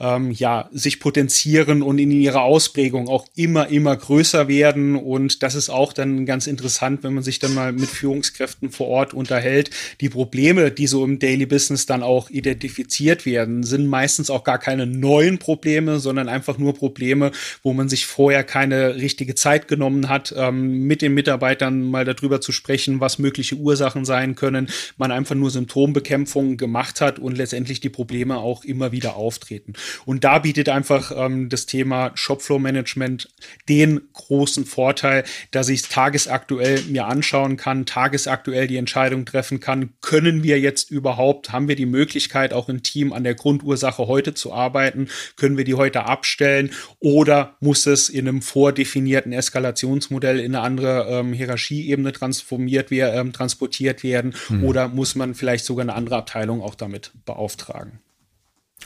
ähm, 0.00 0.30
ja 0.30 0.68
sich 0.72 1.00
potenzieren 1.00 1.82
und 1.82 1.98
in 1.98 2.10
ihrer 2.10 2.42
Ausprägung 2.42 3.08
auch 3.08 3.26
immer 3.34 3.68
immer 3.68 3.96
größer 3.96 4.48
werden 4.48 4.96
und 4.96 5.42
das 5.42 5.54
ist 5.54 5.70
auch 5.70 5.92
dann 5.92 6.26
ganz 6.26 6.46
interessant, 6.46 7.02
wenn 7.02 7.14
man 7.14 7.24
sich 7.24 7.38
dann 7.38 7.54
mal 7.54 7.72
mit 7.72 7.88
Führungskräften 7.88 8.70
vor 8.70 8.88
Ort 8.88 9.14
unterhält. 9.14 9.70
Die 10.00 10.08
Probleme, 10.08 10.70
die 10.70 10.86
so 10.86 11.04
im 11.04 11.18
Daily 11.18 11.46
Business 11.46 11.86
dann 11.86 12.02
auch 12.02 12.30
identifiziert 12.30 13.26
werden, 13.26 13.62
sind 13.62 13.86
meistens 13.86 14.30
auch 14.30 14.44
gar 14.44 14.58
keine 14.58 14.86
neuen 14.86 15.38
Probleme, 15.38 15.98
sondern 15.98 16.28
einfach 16.28 16.58
nur 16.58 16.74
Probleme, 16.74 17.32
wo 17.62 17.72
man 17.72 17.88
sich 17.88 18.06
vorher 18.06 18.44
keine 18.44 18.67
keine 18.68 18.96
richtige 18.96 19.34
Zeit 19.34 19.66
genommen 19.66 20.08
hat, 20.08 20.34
ähm, 20.36 20.86
mit 20.86 21.00
den 21.00 21.14
Mitarbeitern 21.14 21.82
mal 21.82 22.04
darüber 22.04 22.40
zu 22.40 22.52
sprechen, 22.52 23.00
was 23.00 23.18
mögliche 23.18 23.56
Ursachen 23.56 24.04
sein 24.04 24.34
können, 24.34 24.68
man 24.98 25.10
einfach 25.10 25.34
nur 25.34 25.50
Symptombekämpfung 25.50 26.56
gemacht 26.56 27.00
hat 27.00 27.18
und 27.18 27.38
letztendlich 27.38 27.80
die 27.80 27.88
Probleme 27.88 28.36
auch 28.36 28.64
immer 28.64 28.92
wieder 28.92 29.16
auftreten. 29.16 29.72
Und 30.04 30.24
da 30.24 30.40
bietet 30.40 30.68
einfach 30.68 31.12
ähm, 31.16 31.48
das 31.48 31.64
Thema 31.64 32.10
Shopflow 32.14 32.58
Management 32.58 33.30
den 33.68 34.02
großen 34.12 34.66
Vorteil, 34.66 35.24
dass 35.50 35.70
ich 35.70 35.82
es 35.82 35.88
tagesaktuell 35.88 36.82
mir 36.82 37.06
anschauen 37.06 37.56
kann, 37.56 37.86
tagesaktuell 37.86 38.66
die 38.66 38.76
Entscheidung 38.76 39.24
treffen 39.24 39.60
kann, 39.60 39.90
können 40.02 40.42
wir 40.42 40.60
jetzt 40.60 40.90
überhaupt, 40.90 41.52
haben 41.52 41.68
wir 41.68 41.76
die 41.76 41.86
Möglichkeit, 41.86 42.52
auch 42.52 42.68
im 42.68 42.82
Team 42.82 43.14
an 43.14 43.24
der 43.24 43.34
Grundursache 43.34 44.06
heute 44.06 44.34
zu 44.34 44.52
arbeiten, 44.52 45.08
können 45.36 45.56
wir 45.56 45.64
die 45.64 45.74
heute 45.74 46.04
abstellen 46.04 46.70
oder 47.00 47.56
muss 47.60 47.86
es 47.86 48.10
in 48.10 48.28
einem 48.28 48.42
vordefinierten 48.58 49.32
Eskalationsmodell 49.32 50.40
in 50.40 50.56
eine 50.56 50.64
andere 50.64 51.06
ähm, 51.08 51.32
Hierarchieebene 51.32 52.10
transformiert 52.10 52.90
wer, 52.90 53.14
ähm, 53.14 53.32
transportiert 53.32 54.02
werden 54.02 54.34
hm. 54.48 54.64
oder 54.64 54.88
muss 54.88 55.14
man 55.14 55.36
vielleicht 55.36 55.64
sogar 55.64 55.84
eine 55.84 55.94
andere 55.94 56.16
Abteilung 56.16 56.60
auch 56.60 56.74
damit 56.74 57.12
beauftragen? 57.24 58.00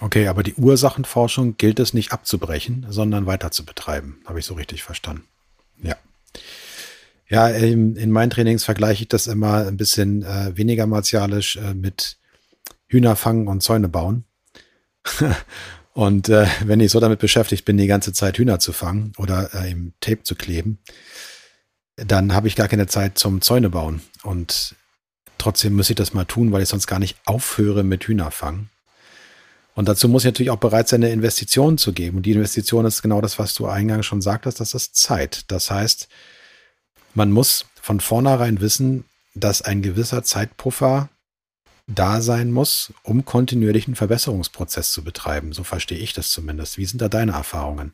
Okay, 0.00 0.28
aber 0.28 0.42
die 0.42 0.52
Ursachenforschung 0.56 1.56
gilt 1.56 1.80
es 1.80 1.94
nicht 1.94 2.12
abzubrechen, 2.12 2.84
sondern 2.90 3.24
weiter 3.24 3.50
zu 3.50 3.64
betreiben. 3.64 4.20
Habe 4.26 4.40
ich 4.40 4.44
so 4.44 4.52
richtig 4.52 4.82
verstanden. 4.82 5.24
Ja. 5.82 5.96
Ja, 7.30 7.48
in, 7.48 7.96
in 7.96 8.10
meinen 8.10 8.28
Trainings 8.28 8.64
vergleiche 8.64 9.04
ich 9.04 9.08
das 9.08 9.26
immer 9.26 9.66
ein 9.66 9.78
bisschen 9.78 10.22
äh, 10.22 10.54
weniger 10.54 10.86
martialisch 10.86 11.56
äh, 11.56 11.72
mit 11.72 12.18
Hühner 12.88 13.16
fangen 13.16 13.48
und 13.48 13.62
Zäune 13.62 13.88
bauen. 13.88 14.24
Und 15.94 16.28
äh, 16.28 16.46
wenn 16.64 16.80
ich 16.80 16.90
so 16.90 17.00
damit 17.00 17.18
beschäftigt 17.18 17.64
bin, 17.64 17.76
die 17.76 17.86
ganze 17.86 18.12
Zeit 18.12 18.38
Hühner 18.38 18.58
zu 18.58 18.72
fangen 18.72 19.12
oder 19.18 19.50
äh, 19.54 19.70
im 19.70 19.92
Tape 20.00 20.22
zu 20.22 20.34
kleben, 20.34 20.78
dann 21.96 22.34
habe 22.34 22.48
ich 22.48 22.56
gar 22.56 22.68
keine 22.68 22.86
Zeit 22.86 23.18
zum 23.18 23.42
Zäune 23.42 23.68
bauen. 23.68 24.00
Und 24.22 24.74
trotzdem 25.36 25.74
muss 25.74 25.90
ich 25.90 25.96
das 25.96 26.14
mal 26.14 26.24
tun, 26.24 26.50
weil 26.52 26.62
ich 26.62 26.68
sonst 26.68 26.86
gar 26.86 26.98
nicht 26.98 27.16
aufhöre 27.26 27.84
mit 27.84 28.04
Hühner 28.04 28.30
fangen. 28.30 28.70
Und 29.74 29.88
dazu 29.88 30.08
muss 30.08 30.22
ich 30.22 30.26
natürlich 30.26 30.50
auch 30.50 30.58
bereit 30.58 30.88
sein, 30.88 31.02
eine 31.02 31.12
Investition 31.12 31.78
zu 31.78 31.92
geben. 31.92 32.18
Und 32.18 32.26
die 32.26 32.32
Investition 32.32 32.84
ist 32.84 33.02
genau 33.02 33.20
das, 33.20 33.38
was 33.38 33.54
du 33.54 33.66
eingangs 33.66 34.06
schon 34.06 34.20
sagtest, 34.20 34.60
das 34.60 34.74
ist 34.74 34.96
Zeit. 34.96 35.50
Das 35.50 35.70
heißt, 35.70 36.08
man 37.14 37.30
muss 37.30 37.66
von 37.80 38.00
vornherein 38.00 38.60
wissen, 38.60 39.04
dass 39.34 39.62
ein 39.62 39.82
gewisser 39.82 40.22
Zeitpuffer 40.22 41.08
da 41.86 42.20
sein 42.20 42.50
muss, 42.50 42.92
um 43.02 43.24
kontinuierlichen 43.24 43.94
Verbesserungsprozess 43.94 44.92
zu 44.92 45.04
betreiben. 45.04 45.52
So 45.52 45.64
verstehe 45.64 45.98
ich 45.98 46.12
das 46.12 46.30
zumindest. 46.30 46.78
Wie 46.78 46.86
sind 46.86 47.02
da 47.02 47.08
deine 47.08 47.32
Erfahrungen? 47.32 47.92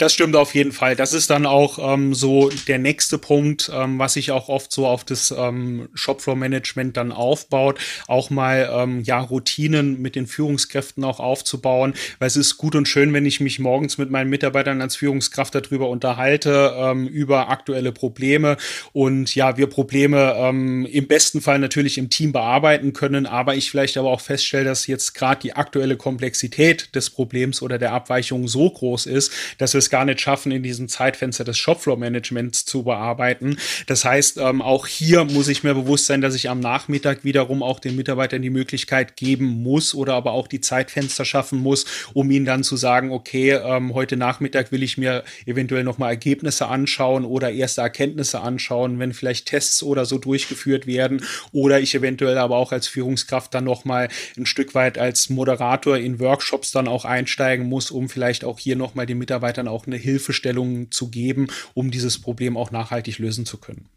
Das 0.00 0.14
stimmt 0.14 0.34
auf 0.34 0.54
jeden 0.54 0.72
Fall. 0.72 0.96
Das 0.96 1.12
ist 1.12 1.28
dann 1.28 1.44
auch 1.44 1.78
ähm, 1.92 2.14
so 2.14 2.48
der 2.68 2.78
nächste 2.78 3.18
Punkt, 3.18 3.70
ähm, 3.74 3.98
was 3.98 4.14
sich 4.14 4.30
auch 4.30 4.48
oft 4.48 4.72
so 4.72 4.86
auf 4.86 5.04
das 5.04 5.30
ähm, 5.36 5.90
Shopfloor-Management 5.92 6.96
dann 6.96 7.12
aufbaut, 7.12 7.78
auch 8.06 8.30
mal 8.30 8.70
ähm, 8.72 9.02
ja 9.02 9.20
Routinen 9.20 10.00
mit 10.00 10.16
den 10.16 10.26
Führungskräften 10.26 11.04
auch 11.04 11.20
aufzubauen, 11.20 11.92
weil 12.18 12.28
es 12.28 12.36
ist 12.36 12.56
gut 12.56 12.74
und 12.74 12.88
schön, 12.88 13.12
wenn 13.12 13.26
ich 13.26 13.40
mich 13.40 13.58
morgens 13.58 13.98
mit 13.98 14.10
meinen 14.10 14.30
Mitarbeitern 14.30 14.80
als 14.80 14.96
Führungskraft 14.96 15.54
darüber 15.54 15.90
unterhalte 15.90 16.74
ähm, 16.78 17.06
über 17.06 17.50
aktuelle 17.50 17.92
Probleme 17.92 18.56
und 18.94 19.34
ja 19.34 19.58
wir 19.58 19.66
Probleme 19.66 20.34
ähm, 20.38 20.86
im 20.86 21.08
besten 21.08 21.42
Fall 21.42 21.58
natürlich 21.58 21.98
im 21.98 22.08
Team 22.08 22.32
bearbeiten 22.32 22.94
können, 22.94 23.26
aber 23.26 23.54
ich 23.54 23.70
vielleicht 23.70 23.98
aber 23.98 24.08
auch 24.08 24.22
feststelle, 24.22 24.64
dass 24.64 24.86
jetzt 24.86 25.12
gerade 25.12 25.42
die 25.42 25.52
aktuelle 25.52 25.98
Komplexität 25.98 26.94
des 26.94 27.10
Problems 27.10 27.60
oder 27.60 27.78
der 27.78 27.92
Abweichung 27.92 28.48
so 28.48 28.70
groß 28.70 29.04
ist, 29.04 29.29
dass 29.58 29.74
wir 29.74 29.78
es 29.78 29.90
gar 29.90 30.04
nicht 30.04 30.20
schaffen, 30.20 30.52
in 30.52 30.62
diesem 30.62 30.88
Zeitfenster 30.88 31.44
des 31.44 31.58
Shopfloor-Managements 31.58 32.64
zu 32.64 32.82
bearbeiten. 32.82 33.56
Das 33.86 34.04
heißt, 34.04 34.38
ähm, 34.38 34.62
auch 34.62 34.86
hier 34.86 35.24
muss 35.24 35.48
ich 35.48 35.62
mir 35.62 35.74
bewusst 35.74 36.06
sein, 36.06 36.20
dass 36.20 36.34
ich 36.34 36.48
am 36.48 36.60
Nachmittag 36.60 37.24
wiederum 37.24 37.62
auch 37.62 37.80
den 37.80 37.96
Mitarbeitern 37.96 38.42
die 38.42 38.50
Möglichkeit 38.50 39.16
geben 39.16 39.62
muss 39.62 39.94
oder 39.94 40.14
aber 40.14 40.32
auch 40.32 40.48
die 40.48 40.60
Zeitfenster 40.60 41.24
schaffen 41.24 41.58
muss, 41.60 41.86
um 42.14 42.30
ihnen 42.30 42.46
dann 42.46 42.64
zu 42.64 42.76
sagen, 42.76 43.10
okay, 43.10 43.52
ähm, 43.52 43.94
heute 43.94 44.16
Nachmittag 44.16 44.72
will 44.72 44.82
ich 44.82 44.98
mir 44.98 45.24
eventuell 45.46 45.84
nochmal 45.84 46.10
Ergebnisse 46.10 46.66
anschauen 46.66 47.24
oder 47.24 47.50
erste 47.50 47.80
Erkenntnisse 47.80 48.40
anschauen, 48.40 48.98
wenn 48.98 49.12
vielleicht 49.12 49.46
Tests 49.46 49.82
oder 49.82 50.04
so 50.04 50.18
durchgeführt 50.18 50.86
werden 50.86 51.24
oder 51.52 51.80
ich 51.80 51.94
eventuell 51.94 52.38
aber 52.38 52.56
auch 52.56 52.72
als 52.72 52.88
Führungskraft 52.88 53.54
dann 53.54 53.64
nochmal 53.64 54.08
ein 54.36 54.46
Stück 54.46 54.74
weit 54.74 54.98
als 54.98 55.30
Moderator 55.30 55.96
in 55.96 56.18
Workshops 56.18 56.72
dann 56.72 56.88
auch 56.88 57.04
einsteigen 57.04 57.66
muss, 57.66 57.90
um 57.90 58.08
vielleicht 58.08 58.44
auch 58.44 58.58
hier 58.58 58.76
nochmal 58.76 59.06
den 59.06 59.18
Mitarbeitern 59.20 59.68
auch 59.68 59.86
eine 59.86 59.96
Hilfestellung 59.96 60.90
zu 60.90 61.08
geben, 61.08 61.46
um 61.74 61.92
dieses 61.92 62.20
Problem 62.20 62.56
auch 62.56 62.72
nachhaltig 62.72 63.18
lösen 63.18 63.46
zu 63.46 63.58
können. 63.58 63.88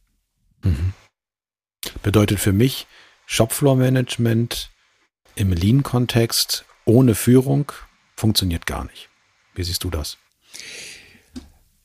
Mhm. 0.64 0.94
Bedeutet 2.04 2.40
für 2.40 2.54
mich 2.54 2.86
Shopfloor-Management 3.26 4.70
im 5.36 5.52
Lean-Kontext 5.52 6.66
ohne 6.86 7.16
Führung 7.16 7.72
funktioniert 8.16 8.68
gar 8.68 8.86
nicht. 8.86 9.10
Wie 9.56 9.64
siehst 9.64 9.84
du 9.84 9.90
das? 9.90 10.18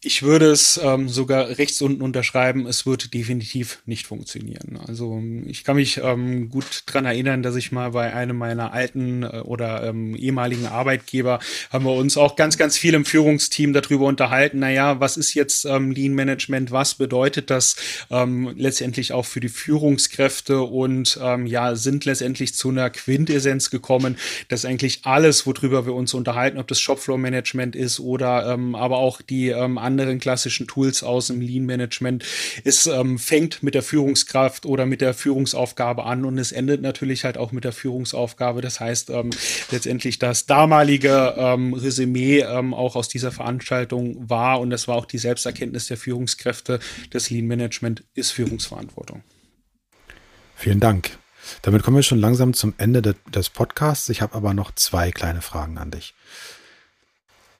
Ich 0.00 0.22
würde 0.22 0.52
es 0.52 0.78
ähm, 0.80 1.08
sogar 1.08 1.58
rechts 1.58 1.82
unten 1.82 2.02
unterschreiben, 2.02 2.68
es 2.68 2.86
wird 2.86 3.14
definitiv 3.14 3.82
nicht 3.84 4.06
funktionieren. 4.06 4.78
Also 4.86 5.20
ich 5.46 5.64
kann 5.64 5.74
mich 5.74 5.98
ähm, 5.98 6.50
gut 6.50 6.84
dran 6.86 7.04
erinnern, 7.04 7.42
dass 7.42 7.56
ich 7.56 7.72
mal 7.72 7.90
bei 7.90 8.14
einem 8.14 8.36
meiner 8.36 8.72
alten 8.72 9.24
äh, 9.24 9.40
oder 9.40 9.82
ähm, 9.82 10.14
ehemaligen 10.14 10.66
Arbeitgeber 10.66 11.40
haben 11.72 11.84
wir 11.84 11.94
uns 11.94 12.16
auch 12.16 12.36
ganz, 12.36 12.56
ganz 12.56 12.78
viel 12.78 12.94
im 12.94 13.04
Führungsteam 13.04 13.72
darüber 13.72 14.06
unterhalten, 14.06 14.60
naja, 14.60 15.00
was 15.00 15.16
ist 15.16 15.34
jetzt 15.34 15.64
ähm, 15.64 15.90
Lean 15.90 16.14
Management, 16.14 16.70
was 16.70 16.94
bedeutet 16.94 17.50
das 17.50 17.74
ähm, 18.08 18.54
letztendlich 18.56 19.12
auch 19.12 19.26
für 19.26 19.40
die 19.40 19.48
Führungskräfte? 19.48 20.62
Und 20.62 21.18
ähm, 21.20 21.44
ja, 21.44 21.74
sind 21.74 22.04
letztendlich 22.04 22.54
zu 22.54 22.68
einer 22.68 22.90
Quintessenz 22.90 23.68
gekommen, 23.70 24.16
dass 24.46 24.64
eigentlich 24.64 25.00
alles, 25.02 25.44
worüber 25.44 25.86
wir 25.86 25.94
uns 25.94 26.14
unterhalten, 26.14 26.58
ob 26.58 26.68
das 26.68 26.78
Shopfloor 26.78 27.18
Management 27.18 27.74
ist 27.74 27.98
oder 27.98 28.52
ähm, 28.54 28.76
aber 28.76 28.98
auch 28.98 29.20
die 29.22 29.48
ähm, 29.48 29.76
anderen 29.92 30.18
klassischen 30.18 30.66
Tools 30.66 31.02
aus 31.02 31.30
im 31.30 31.40
Lean-Management. 31.40 32.24
Es 32.64 32.86
ähm, 32.86 33.18
fängt 33.18 33.62
mit 33.62 33.74
der 33.74 33.82
Führungskraft 33.82 34.66
oder 34.66 34.86
mit 34.86 35.00
der 35.00 35.14
Führungsaufgabe 35.14 36.04
an 36.04 36.24
und 36.24 36.38
es 36.38 36.52
endet 36.52 36.82
natürlich 36.82 37.24
halt 37.24 37.38
auch 37.38 37.52
mit 37.52 37.64
der 37.64 37.72
Führungsaufgabe. 37.72 38.60
Das 38.60 38.80
heißt, 38.80 39.10
ähm, 39.10 39.30
letztendlich 39.70 40.18
das 40.18 40.46
damalige 40.46 41.34
ähm, 41.36 41.74
Resümee 41.74 42.40
ähm, 42.40 42.74
auch 42.74 42.96
aus 42.96 43.08
dieser 43.08 43.32
Veranstaltung 43.32 44.28
war 44.28 44.60
und 44.60 44.70
das 44.70 44.88
war 44.88 44.96
auch 44.96 45.06
die 45.06 45.18
Selbsterkenntnis 45.18 45.86
der 45.86 45.96
Führungskräfte, 45.96 46.80
das 47.10 47.30
Lean-Management 47.30 48.04
ist 48.14 48.32
Führungsverantwortung. 48.32 49.22
Vielen 50.54 50.80
Dank. 50.80 51.18
Damit 51.62 51.82
kommen 51.82 51.96
wir 51.96 52.02
schon 52.02 52.18
langsam 52.18 52.52
zum 52.52 52.74
Ende 52.78 53.14
des 53.32 53.48
Podcasts. 53.48 54.08
Ich 54.08 54.20
habe 54.22 54.34
aber 54.34 54.54
noch 54.54 54.74
zwei 54.74 55.10
kleine 55.10 55.40
Fragen 55.40 55.78
an 55.78 55.90
dich. 55.90 56.14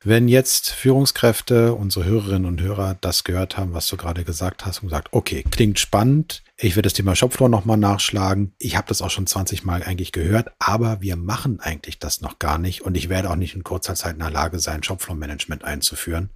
Wenn 0.04 0.28
jetzt 0.28 0.70
Führungskräfte, 0.70 1.74
unsere 1.74 2.04
Hörerinnen 2.04 2.46
und 2.46 2.60
Hörer 2.60 2.96
das 3.00 3.24
gehört 3.24 3.56
haben, 3.56 3.74
was 3.74 3.88
du 3.88 3.96
gerade 3.96 4.22
gesagt 4.22 4.64
hast 4.64 4.78
und 4.78 4.90
gesagt, 4.90 5.08
okay, 5.10 5.42
klingt 5.50 5.80
spannend, 5.80 6.44
ich 6.56 6.76
werde 6.76 6.86
das 6.86 6.92
Thema 6.92 7.16
Shopfloor 7.16 7.48
nochmal 7.48 7.78
nachschlagen, 7.78 8.52
ich 8.58 8.76
habe 8.76 8.86
das 8.86 9.02
auch 9.02 9.10
schon 9.10 9.26
20 9.26 9.64
Mal 9.64 9.82
eigentlich 9.82 10.12
gehört, 10.12 10.52
aber 10.60 11.00
wir 11.00 11.16
machen 11.16 11.58
eigentlich 11.58 11.98
das 11.98 12.20
noch 12.20 12.38
gar 12.38 12.58
nicht 12.58 12.82
und 12.82 12.96
ich 12.96 13.08
werde 13.08 13.28
auch 13.28 13.36
nicht 13.36 13.56
in 13.56 13.64
kurzer 13.64 13.96
Zeit 13.96 14.12
in 14.12 14.20
der 14.20 14.30
Lage 14.30 14.60
sein, 14.60 14.84
Shopfloor-Management 14.84 15.64
einzuführen. 15.64 16.30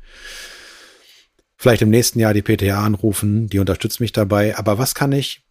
Vielleicht 1.56 1.82
im 1.82 1.90
nächsten 1.90 2.18
Jahr 2.18 2.34
die 2.34 2.42
PTA 2.42 2.84
anrufen, 2.84 3.46
die 3.46 3.60
unterstützt 3.60 4.00
mich 4.00 4.10
dabei, 4.10 4.58
aber 4.58 4.78
was 4.78 4.96
kann 4.96 5.12
ich 5.12 5.44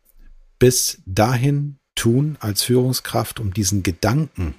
bis 0.59 1.01
dahin 1.05 1.77
tun 1.95 2.35
als 2.41 2.63
Führungskraft, 2.63 3.39
um 3.39 3.53
diesen 3.53 3.83
Gedanken 3.83 4.55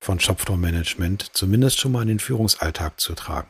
von 0.00 0.20
Shopfloor-Management 0.20 1.30
zumindest 1.32 1.78
schon 1.78 1.92
mal 1.92 2.02
in 2.02 2.08
den 2.08 2.20
Führungsalltag 2.20 3.00
zu 3.00 3.14
tragen? 3.14 3.48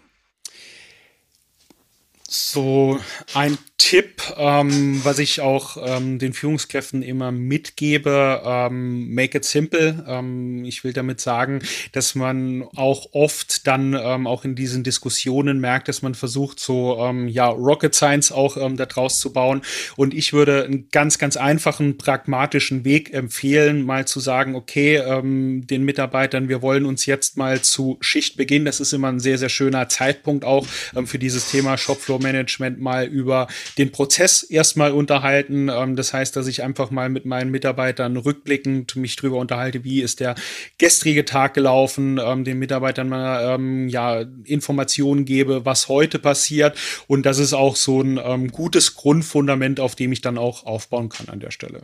So 2.28 3.00
ein 3.34 3.58
Tipp, 3.78 4.22
ähm, 4.36 5.00
was 5.04 5.20
ich 5.20 5.40
auch 5.40 5.76
ähm, 5.80 6.18
den 6.18 6.32
Führungskräften 6.32 7.00
immer 7.00 7.30
mitgebe, 7.30 8.42
ähm, 8.44 9.14
make 9.14 9.38
it 9.38 9.44
simple. 9.44 10.04
Ähm, 10.06 10.64
ich 10.64 10.82
will 10.82 10.92
damit 10.92 11.20
sagen, 11.20 11.60
dass 11.92 12.16
man 12.16 12.64
auch 12.74 13.06
oft 13.12 13.68
dann 13.68 13.94
ähm, 13.94 14.26
auch 14.26 14.44
in 14.44 14.56
diesen 14.56 14.82
Diskussionen 14.82 15.60
merkt, 15.60 15.86
dass 15.86 16.02
man 16.02 16.16
versucht, 16.16 16.58
so 16.58 16.98
ähm, 17.00 17.28
ja 17.28 17.46
Rocket 17.46 17.94
Science 17.94 18.32
auch 18.32 18.56
ähm, 18.56 18.76
daraus 18.76 19.20
zu 19.20 19.32
bauen. 19.32 19.62
Und 19.96 20.12
ich 20.12 20.32
würde 20.32 20.64
einen 20.64 20.88
ganz, 20.90 21.18
ganz 21.18 21.36
einfachen, 21.36 21.98
pragmatischen 21.98 22.84
Weg 22.84 23.14
empfehlen, 23.14 23.86
mal 23.86 24.08
zu 24.08 24.18
sagen, 24.18 24.56
okay, 24.56 24.96
ähm, 24.96 25.68
den 25.68 25.84
Mitarbeitern, 25.84 26.48
wir 26.48 26.62
wollen 26.62 26.84
uns 26.84 27.06
jetzt 27.06 27.36
mal 27.36 27.62
zu 27.62 27.96
Schichtbeginn, 28.00 28.64
das 28.64 28.80
ist 28.80 28.92
immer 28.92 29.08
ein 29.08 29.20
sehr, 29.20 29.38
sehr 29.38 29.48
schöner 29.48 29.88
Zeitpunkt 29.88 30.44
auch 30.44 30.66
ähm, 30.96 31.06
für 31.06 31.20
dieses 31.20 31.48
Thema 31.48 31.78
Shopfloor 31.78 32.20
Management 32.20 32.80
mal 32.80 33.06
über 33.06 33.46
den 33.76 33.92
Prozess 33.92 34.42
erstmal 34.42 34.92
unterhalten. 34.92 35.68
Ähm, 35.68 35.96
das 35.96 36.12
heißt, 36.12 36.34
dass 36.36 36.46
ich 36.46 36.62
einfach 36.62 36.90
mal 36.90 37.08
mit 37.08 37.24
meinen 37.24 37.50
Mitarbeitern 37.50 38.16
rückblickend 38.16 38.96
mich 38.96 39.16
drüber 39.16 39.38
unterhalte, 39.38 39.84
wie 39.84 40.00
ist 40.00 40.20
der 40.20 40.34
gestrige 40.78 41.24
Tag 41.24 41.54
gelaufen, 41.54 42.18
ähm, 42.22 42.44
den 42.44 42.58
Mitarbeitern 42.58 43.08
mal 43.08 43.54
ähm, 43.54 43.88
ja 43.88 44.24
Informationen 44.44 45.24
gebe, 45.24 45.64
was 45.64 45.88
heute 45.88 46.18
passiert. 46.18 46.78
Und 47.06 47.26
das 47.26 47.38
ist 47.38 47.52
auch 47.52 47.76
so 47.76 48.00
ein 48.00 48.18
ähm, 48.22 48.50
gutes 48.50 48.94
Grundfundament, 48.94 49.80
auf 49.80 49.94
dem 49.94 50.12
ich 50.12 50.20
dann 50.20 50.38
auch 50.38 50.64
aufbauen 50.64 51.08
kann 51.08 51.28
an 51.28 51.40
der 51.40 51.50
Stelle. 51.50 51.82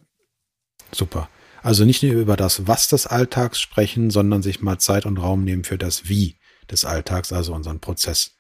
Super. 0.92 1.28
Also 1.62 1.86
nicht 1.86 2.02
nur 2.02 2.12
über 2.12 2.36
das 2.36 2.66
Was 2.66 2.88
des 2.88 3.06
Alltags 3.06 3.58
sprechen, 3.58 4.10
sondern 4.10 4.42
sich 4.42 4.60
mal 4.60 4.78
Zeit 4.78 5.06
und 5.06 5.16
Raum 5.16 5.44
nehmen 5.44 5.64
für 5.64 5.78
das 5.78 6.08
Wie 6.08 6.36
des 6.70 6.84
Alltags, 6.84 7.32
also 7.32 7.54
unseren 7.54 7.80
Prozess. 7.80 8.33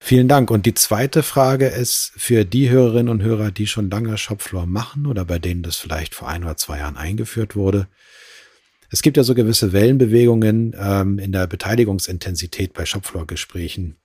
Vielen 0.00 0.28
Dank. 0.28 0.50
Und 0.50 0.64
die 0.64 0.74
zweite 0.74 1.22
Frage 1.22 1.66
ist 1.66 2.12
für 2.16 2.44
die 2.44 2.70
Hörerinnen 2.70 3.08
und 3.08 3.22
Hörer, 3.22 3.50
die 3.50 3.66
schon 3.66 3.90
lange 3.90 4.16
Shopfloor 4.16 4.66
machen 4.66 5.06
oder 5.06 5.24
bei 5.24 5.38
denen 5.38 5.62
das 5.62 5.76
vielleicht 5.76 6.14
vor 6.14 6.28
ein 6.28 6.44
oder 6.44 6.56
zwei 6.56 6.78
Jahren 6.78 6.96
eingeführt 6.96 7.56
wurde. 7.56 7.88
Es 8.90 9.02
gibt 9.02 9.16
ja 9.16 9.24
so 9.24 9.34
gewisse 9.34 9.72
Wellenbewegungen 9.72 10.74
ähm, 10.78 11.18
in 11.18 11.32
der 11.32 11.46
Beteiligungsintensität 11.46 12.72
bei 12.72 12.86
Shopfloor-Gesprächen 12.86 13.96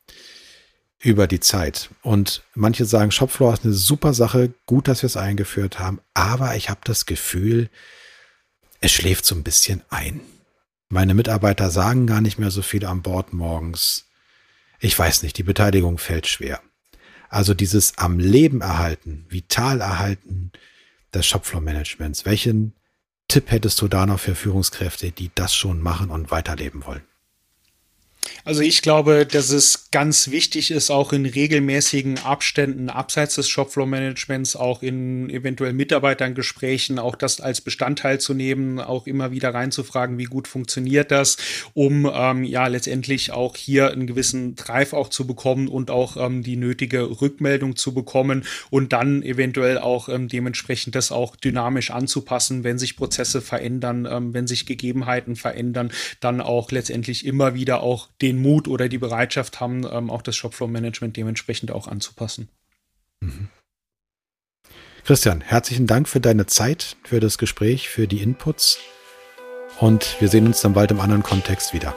über 0.99 1.27
die 1.27 1.39
Zeit. 1.39 1.89
Und 2.01 2.43
manche 2.53 2.85
sagen, 2.85 3.11
Shopfloor 3.11 3.53
ist 3.53 3.63
eine 3.63 3.73
super 3.73 4.13
Sache, 4.13 4.53
gut, 4.65 4.87
dass 4.87 5.03
wir 5.03 5.07
es 5.07 5.17
eingeführt 5.17 5.79
haben, 5.79 5.99
aber 6.13 6.55
ich 6.55 6.69
habe 6.69 6.81
das 6.83 7.05
Gefühl, 7.05 7.69
es 8.81 8.91
schläft 8.91 9.25
so 9.25 9.35
ein 9.35 9.43
bisschen 9.43 9.81
ein. 9.89 10.21
Meine 10.89 11.13
Mitarbeiter 11.13 11.69
sagen 11.69 12.07
gar 12.07 12.21
nicht 12.21 12.37
mehr 12.37 12.51
so 12.51 12.61
viel 12.61 12.85
an 12.85 13.01
Bord 13.01 13.33
morgens. 13.33 14.05
Ich 14.83 14.99
weiß 14.99 15.23
nicht, 15.23 15.37
die 15.37 15.43
Beteiligung 15.43 15.97
fällt 15.97 16.27
schwer. 16.27 16.61
Also 17.29 17.53
dieses 17.53 17.97
am 17.97 18.19
Leben 18.19 18.59
erhalten, 18.59 19.25
vital 19.29 19.79
erhalten 19.79 20.51
des 21.13 21.25
Shopfloor-Managements. 21.25 22.25
Welchen 22.25 22.75
Tipp 23.29 23.49
hättest 23.49 23.81
du 23.81 23.87
da 23.87 24.05
noch 24.05 24.19
für 24.19 24.35
Führungskräfte, 24.35 25.11
die 25.11 25.31
das 25.35 25.55
schon 25.55 25.79
machen 25.79 26.09
und 26.09 26.31
weiterleben 26.31 26.85
wollen? 26.85 27.03
Also 28.45 28.61
ich 28.61 28.81
glaube, 28.81 29.25
dass 29.25 29.51
es 29.51 29.89
ganz 29.91 30.29
wichtig 30.29 30.71
ist, 30.71 30.91
auch 30.91 31.13
in 31.13 31.25
regelmäßigen 31.25 32.19
Abständen 32.19 32.89
abseits 32.89 33.35
des 33.35 33.47
Shopfloor-Managements, 33.47 34.57
auch 34.57 34.83
in 34.83 35.29
eventuell 35.29 35.71
Mitarbeitergesprächen, 35.71 36.99
auch 36.99 37.15
das 37.15 37.39
als 37.39 37.61
Bestandteil 37.61 38.19
zu 38.19 38.33
nehmen, 38.33 38.81
auch 38.81 39.07
immer 39.07 39.31
wieder 39.31 39.53
reinzufragen, 39.53 40.17
wie 40.17 40.25
gut 40.25 40.49
funktioniert 40.49 41.11
das, 41.11 41.37
um 41.73 42.09
ähm, 42.13 42.43
ja 42.43 42.67
letztendlich 42.67 43.31
auch 43.31 43.55
hier 43.55 43.91
einen 43.91 44.07
gewissen 44.07 44.55
Drive 44.55 44.91
auch 44.91 45.07
zu 45.07 45.25
bekommen 45.25 45.69
und 45.69 45.89
auch 45.89 46.17
ähm, 46.17 46.43
die 46.43 46.57
nötige 46.57 47.21
Rückmeldung 47.21 47.77
zu 47.77 47.93
bekommen 47.93 48.43
und 48.69 48.91
dann 48.91 49.23
eventuell 49.23 49.77
auch 49.77 50.09
ähm, 50.09 50.27
dementsprechend 50.27 50.95
das 50.95 51.13
auch 51.13 51.37
dynamisch 51.37 51.91
anzupassen, 51.91 52.65
wenn 52.65 52.77
sich 52.77 52.97
Prozesse 52.97 53.41
verändern, 53.41 54.05
ähm, 54.09 54.33
wenn 54.33 54.47
sich 54.47 54.65
Gegebenheiten 54.65 55.37
verändern, 55.37 55.93
dann 56.19 56.41
auch 56.41 56.71
letztendlich 56.71 57.25
immer 57.25 57.53
wieder 57.53 57.83
auch 57.83 58.09
den 58.33 58.41
Mut 58.41 58.67
oder 58.67 58.89
die 58.89 58.97
Bereitschaft 58.97 59.59
haben, 59.59 59.85
ähm, 59.89 60.09
auch 60.09 60.21
das 60.21 60.35
Shopfloor-Management 60.35 61.15
dementsprechend 61.17 61.71
auch 61.71 61.87
anzupassen. 61.87 62.49
Mhm. 63.21 63.49
Christian, 65.05 65.41
herzlichen 65.41 65.85
Dank 65.85 66.07
für 66.07 66.21
deine 66.21 66.45
Zeit, 66.45 66.95
für 67.03 67.19
das 67.19 67.37
Gespräch, 67.37 67.89
für 67.89 68.07
die 68.07 68.21
Inputs 68.21 68.79
und 69.79 70.15
wir 70.19 70.29
sehen 70.29 70.47
uns 70.47 70.61
dann 70.61 70.73
bald 70.73 70.91
im 70.91 71.01
anderen 71.01 71.23
Kontext 71.23 71.73
wieder. 71.73 71.93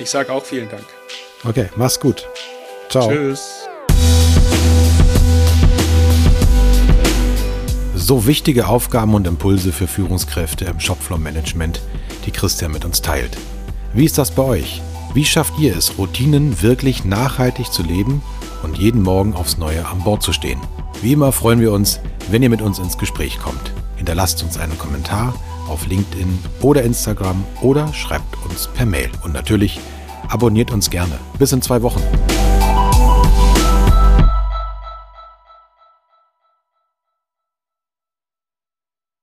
Ich 0.00 0.08
sage 0.08 0.32
auch 0.32 0.44
vielen 0.44 0.70
Dank. 0.70 0.84
Okay, 1.44 1.68
mach's 1.76 2.00
gut. 2.00 2.26
Ciao. 2.88 3.10
Tschüss. 3.10 3.68
So 7.94 8.26
wichtige 8.26 8.66
Aufgaben 8.66 9.14
und 9.14 9.26
Impulse 9.26 9.72
für 9.72 9.86
Führungskräfte 9.86 10.64
im 10.64 10.80
Shopfloor-Management, 10.80 11.80
die 12.24 12.30
Christian 12.30 12.72
mit 12.72 12.84
uns 12.84 13.02
teilt. 13.02 13.36
Wie 13.92 14.04
ist 14.04 14.16
das 14.16 14.30
bei 14.30 14.42
euch? 14.42 14.80
Wie 15.14 15.26
schafft 15.26 15.58
ihr 15.58 15.76
es, 15.76 15.98
Routinen 15.98 16.62
wirklich 16.62 17.04
nachhaltig 17.04 17.70
zu 17.70 17.82
leben 17.82 18.22
und 18.62 18.78
jeden 18.78 19.02
Morgen 19.02 19.34
aufs 19.34 19.58
Neue 19.58 19.86
an 19.86 19.98
Bord 19.98 20.22
zu 20.22 20.32
stehen? 20.32 20.58
Wie 21.02 21.12
immer 21.12 21.32
freuen 21.32 21.60
wir 21.60 21.70
uns, 21.72 22.00
wenn 22.30 22.42
ihr 22.42 22.48
mit 22.48 22.62
uns 22.62 22.78
ins 22.78 22.96
Gespräch 22.96 23.38
kommt. 23.38 23.72
Hinterlasst 23.96 24.42
uns 24.42 24.56
einen 24.56 24.78
Kommentar 24.78 25.34
auf 25.68 25.86
LinkedIn 25.86 26.38
oder 26.62 26.82
Instagram 26.82 27.44
oder 27.60 27.92
schreibt 27.92 28.42
uns 28.48 28.68
per 28.68 28.86
Mail. 28.86 29.10
Und 29.22 29.34
natürlich 29.34 29.80
abonniert 30.28 30.70
uns 30.70 30.88
gerne. 30.88 31.18
Bis 31.38 31.52
in 31.52 31.60
zwei 31.60 31.82
Wochen. 31.82 32.00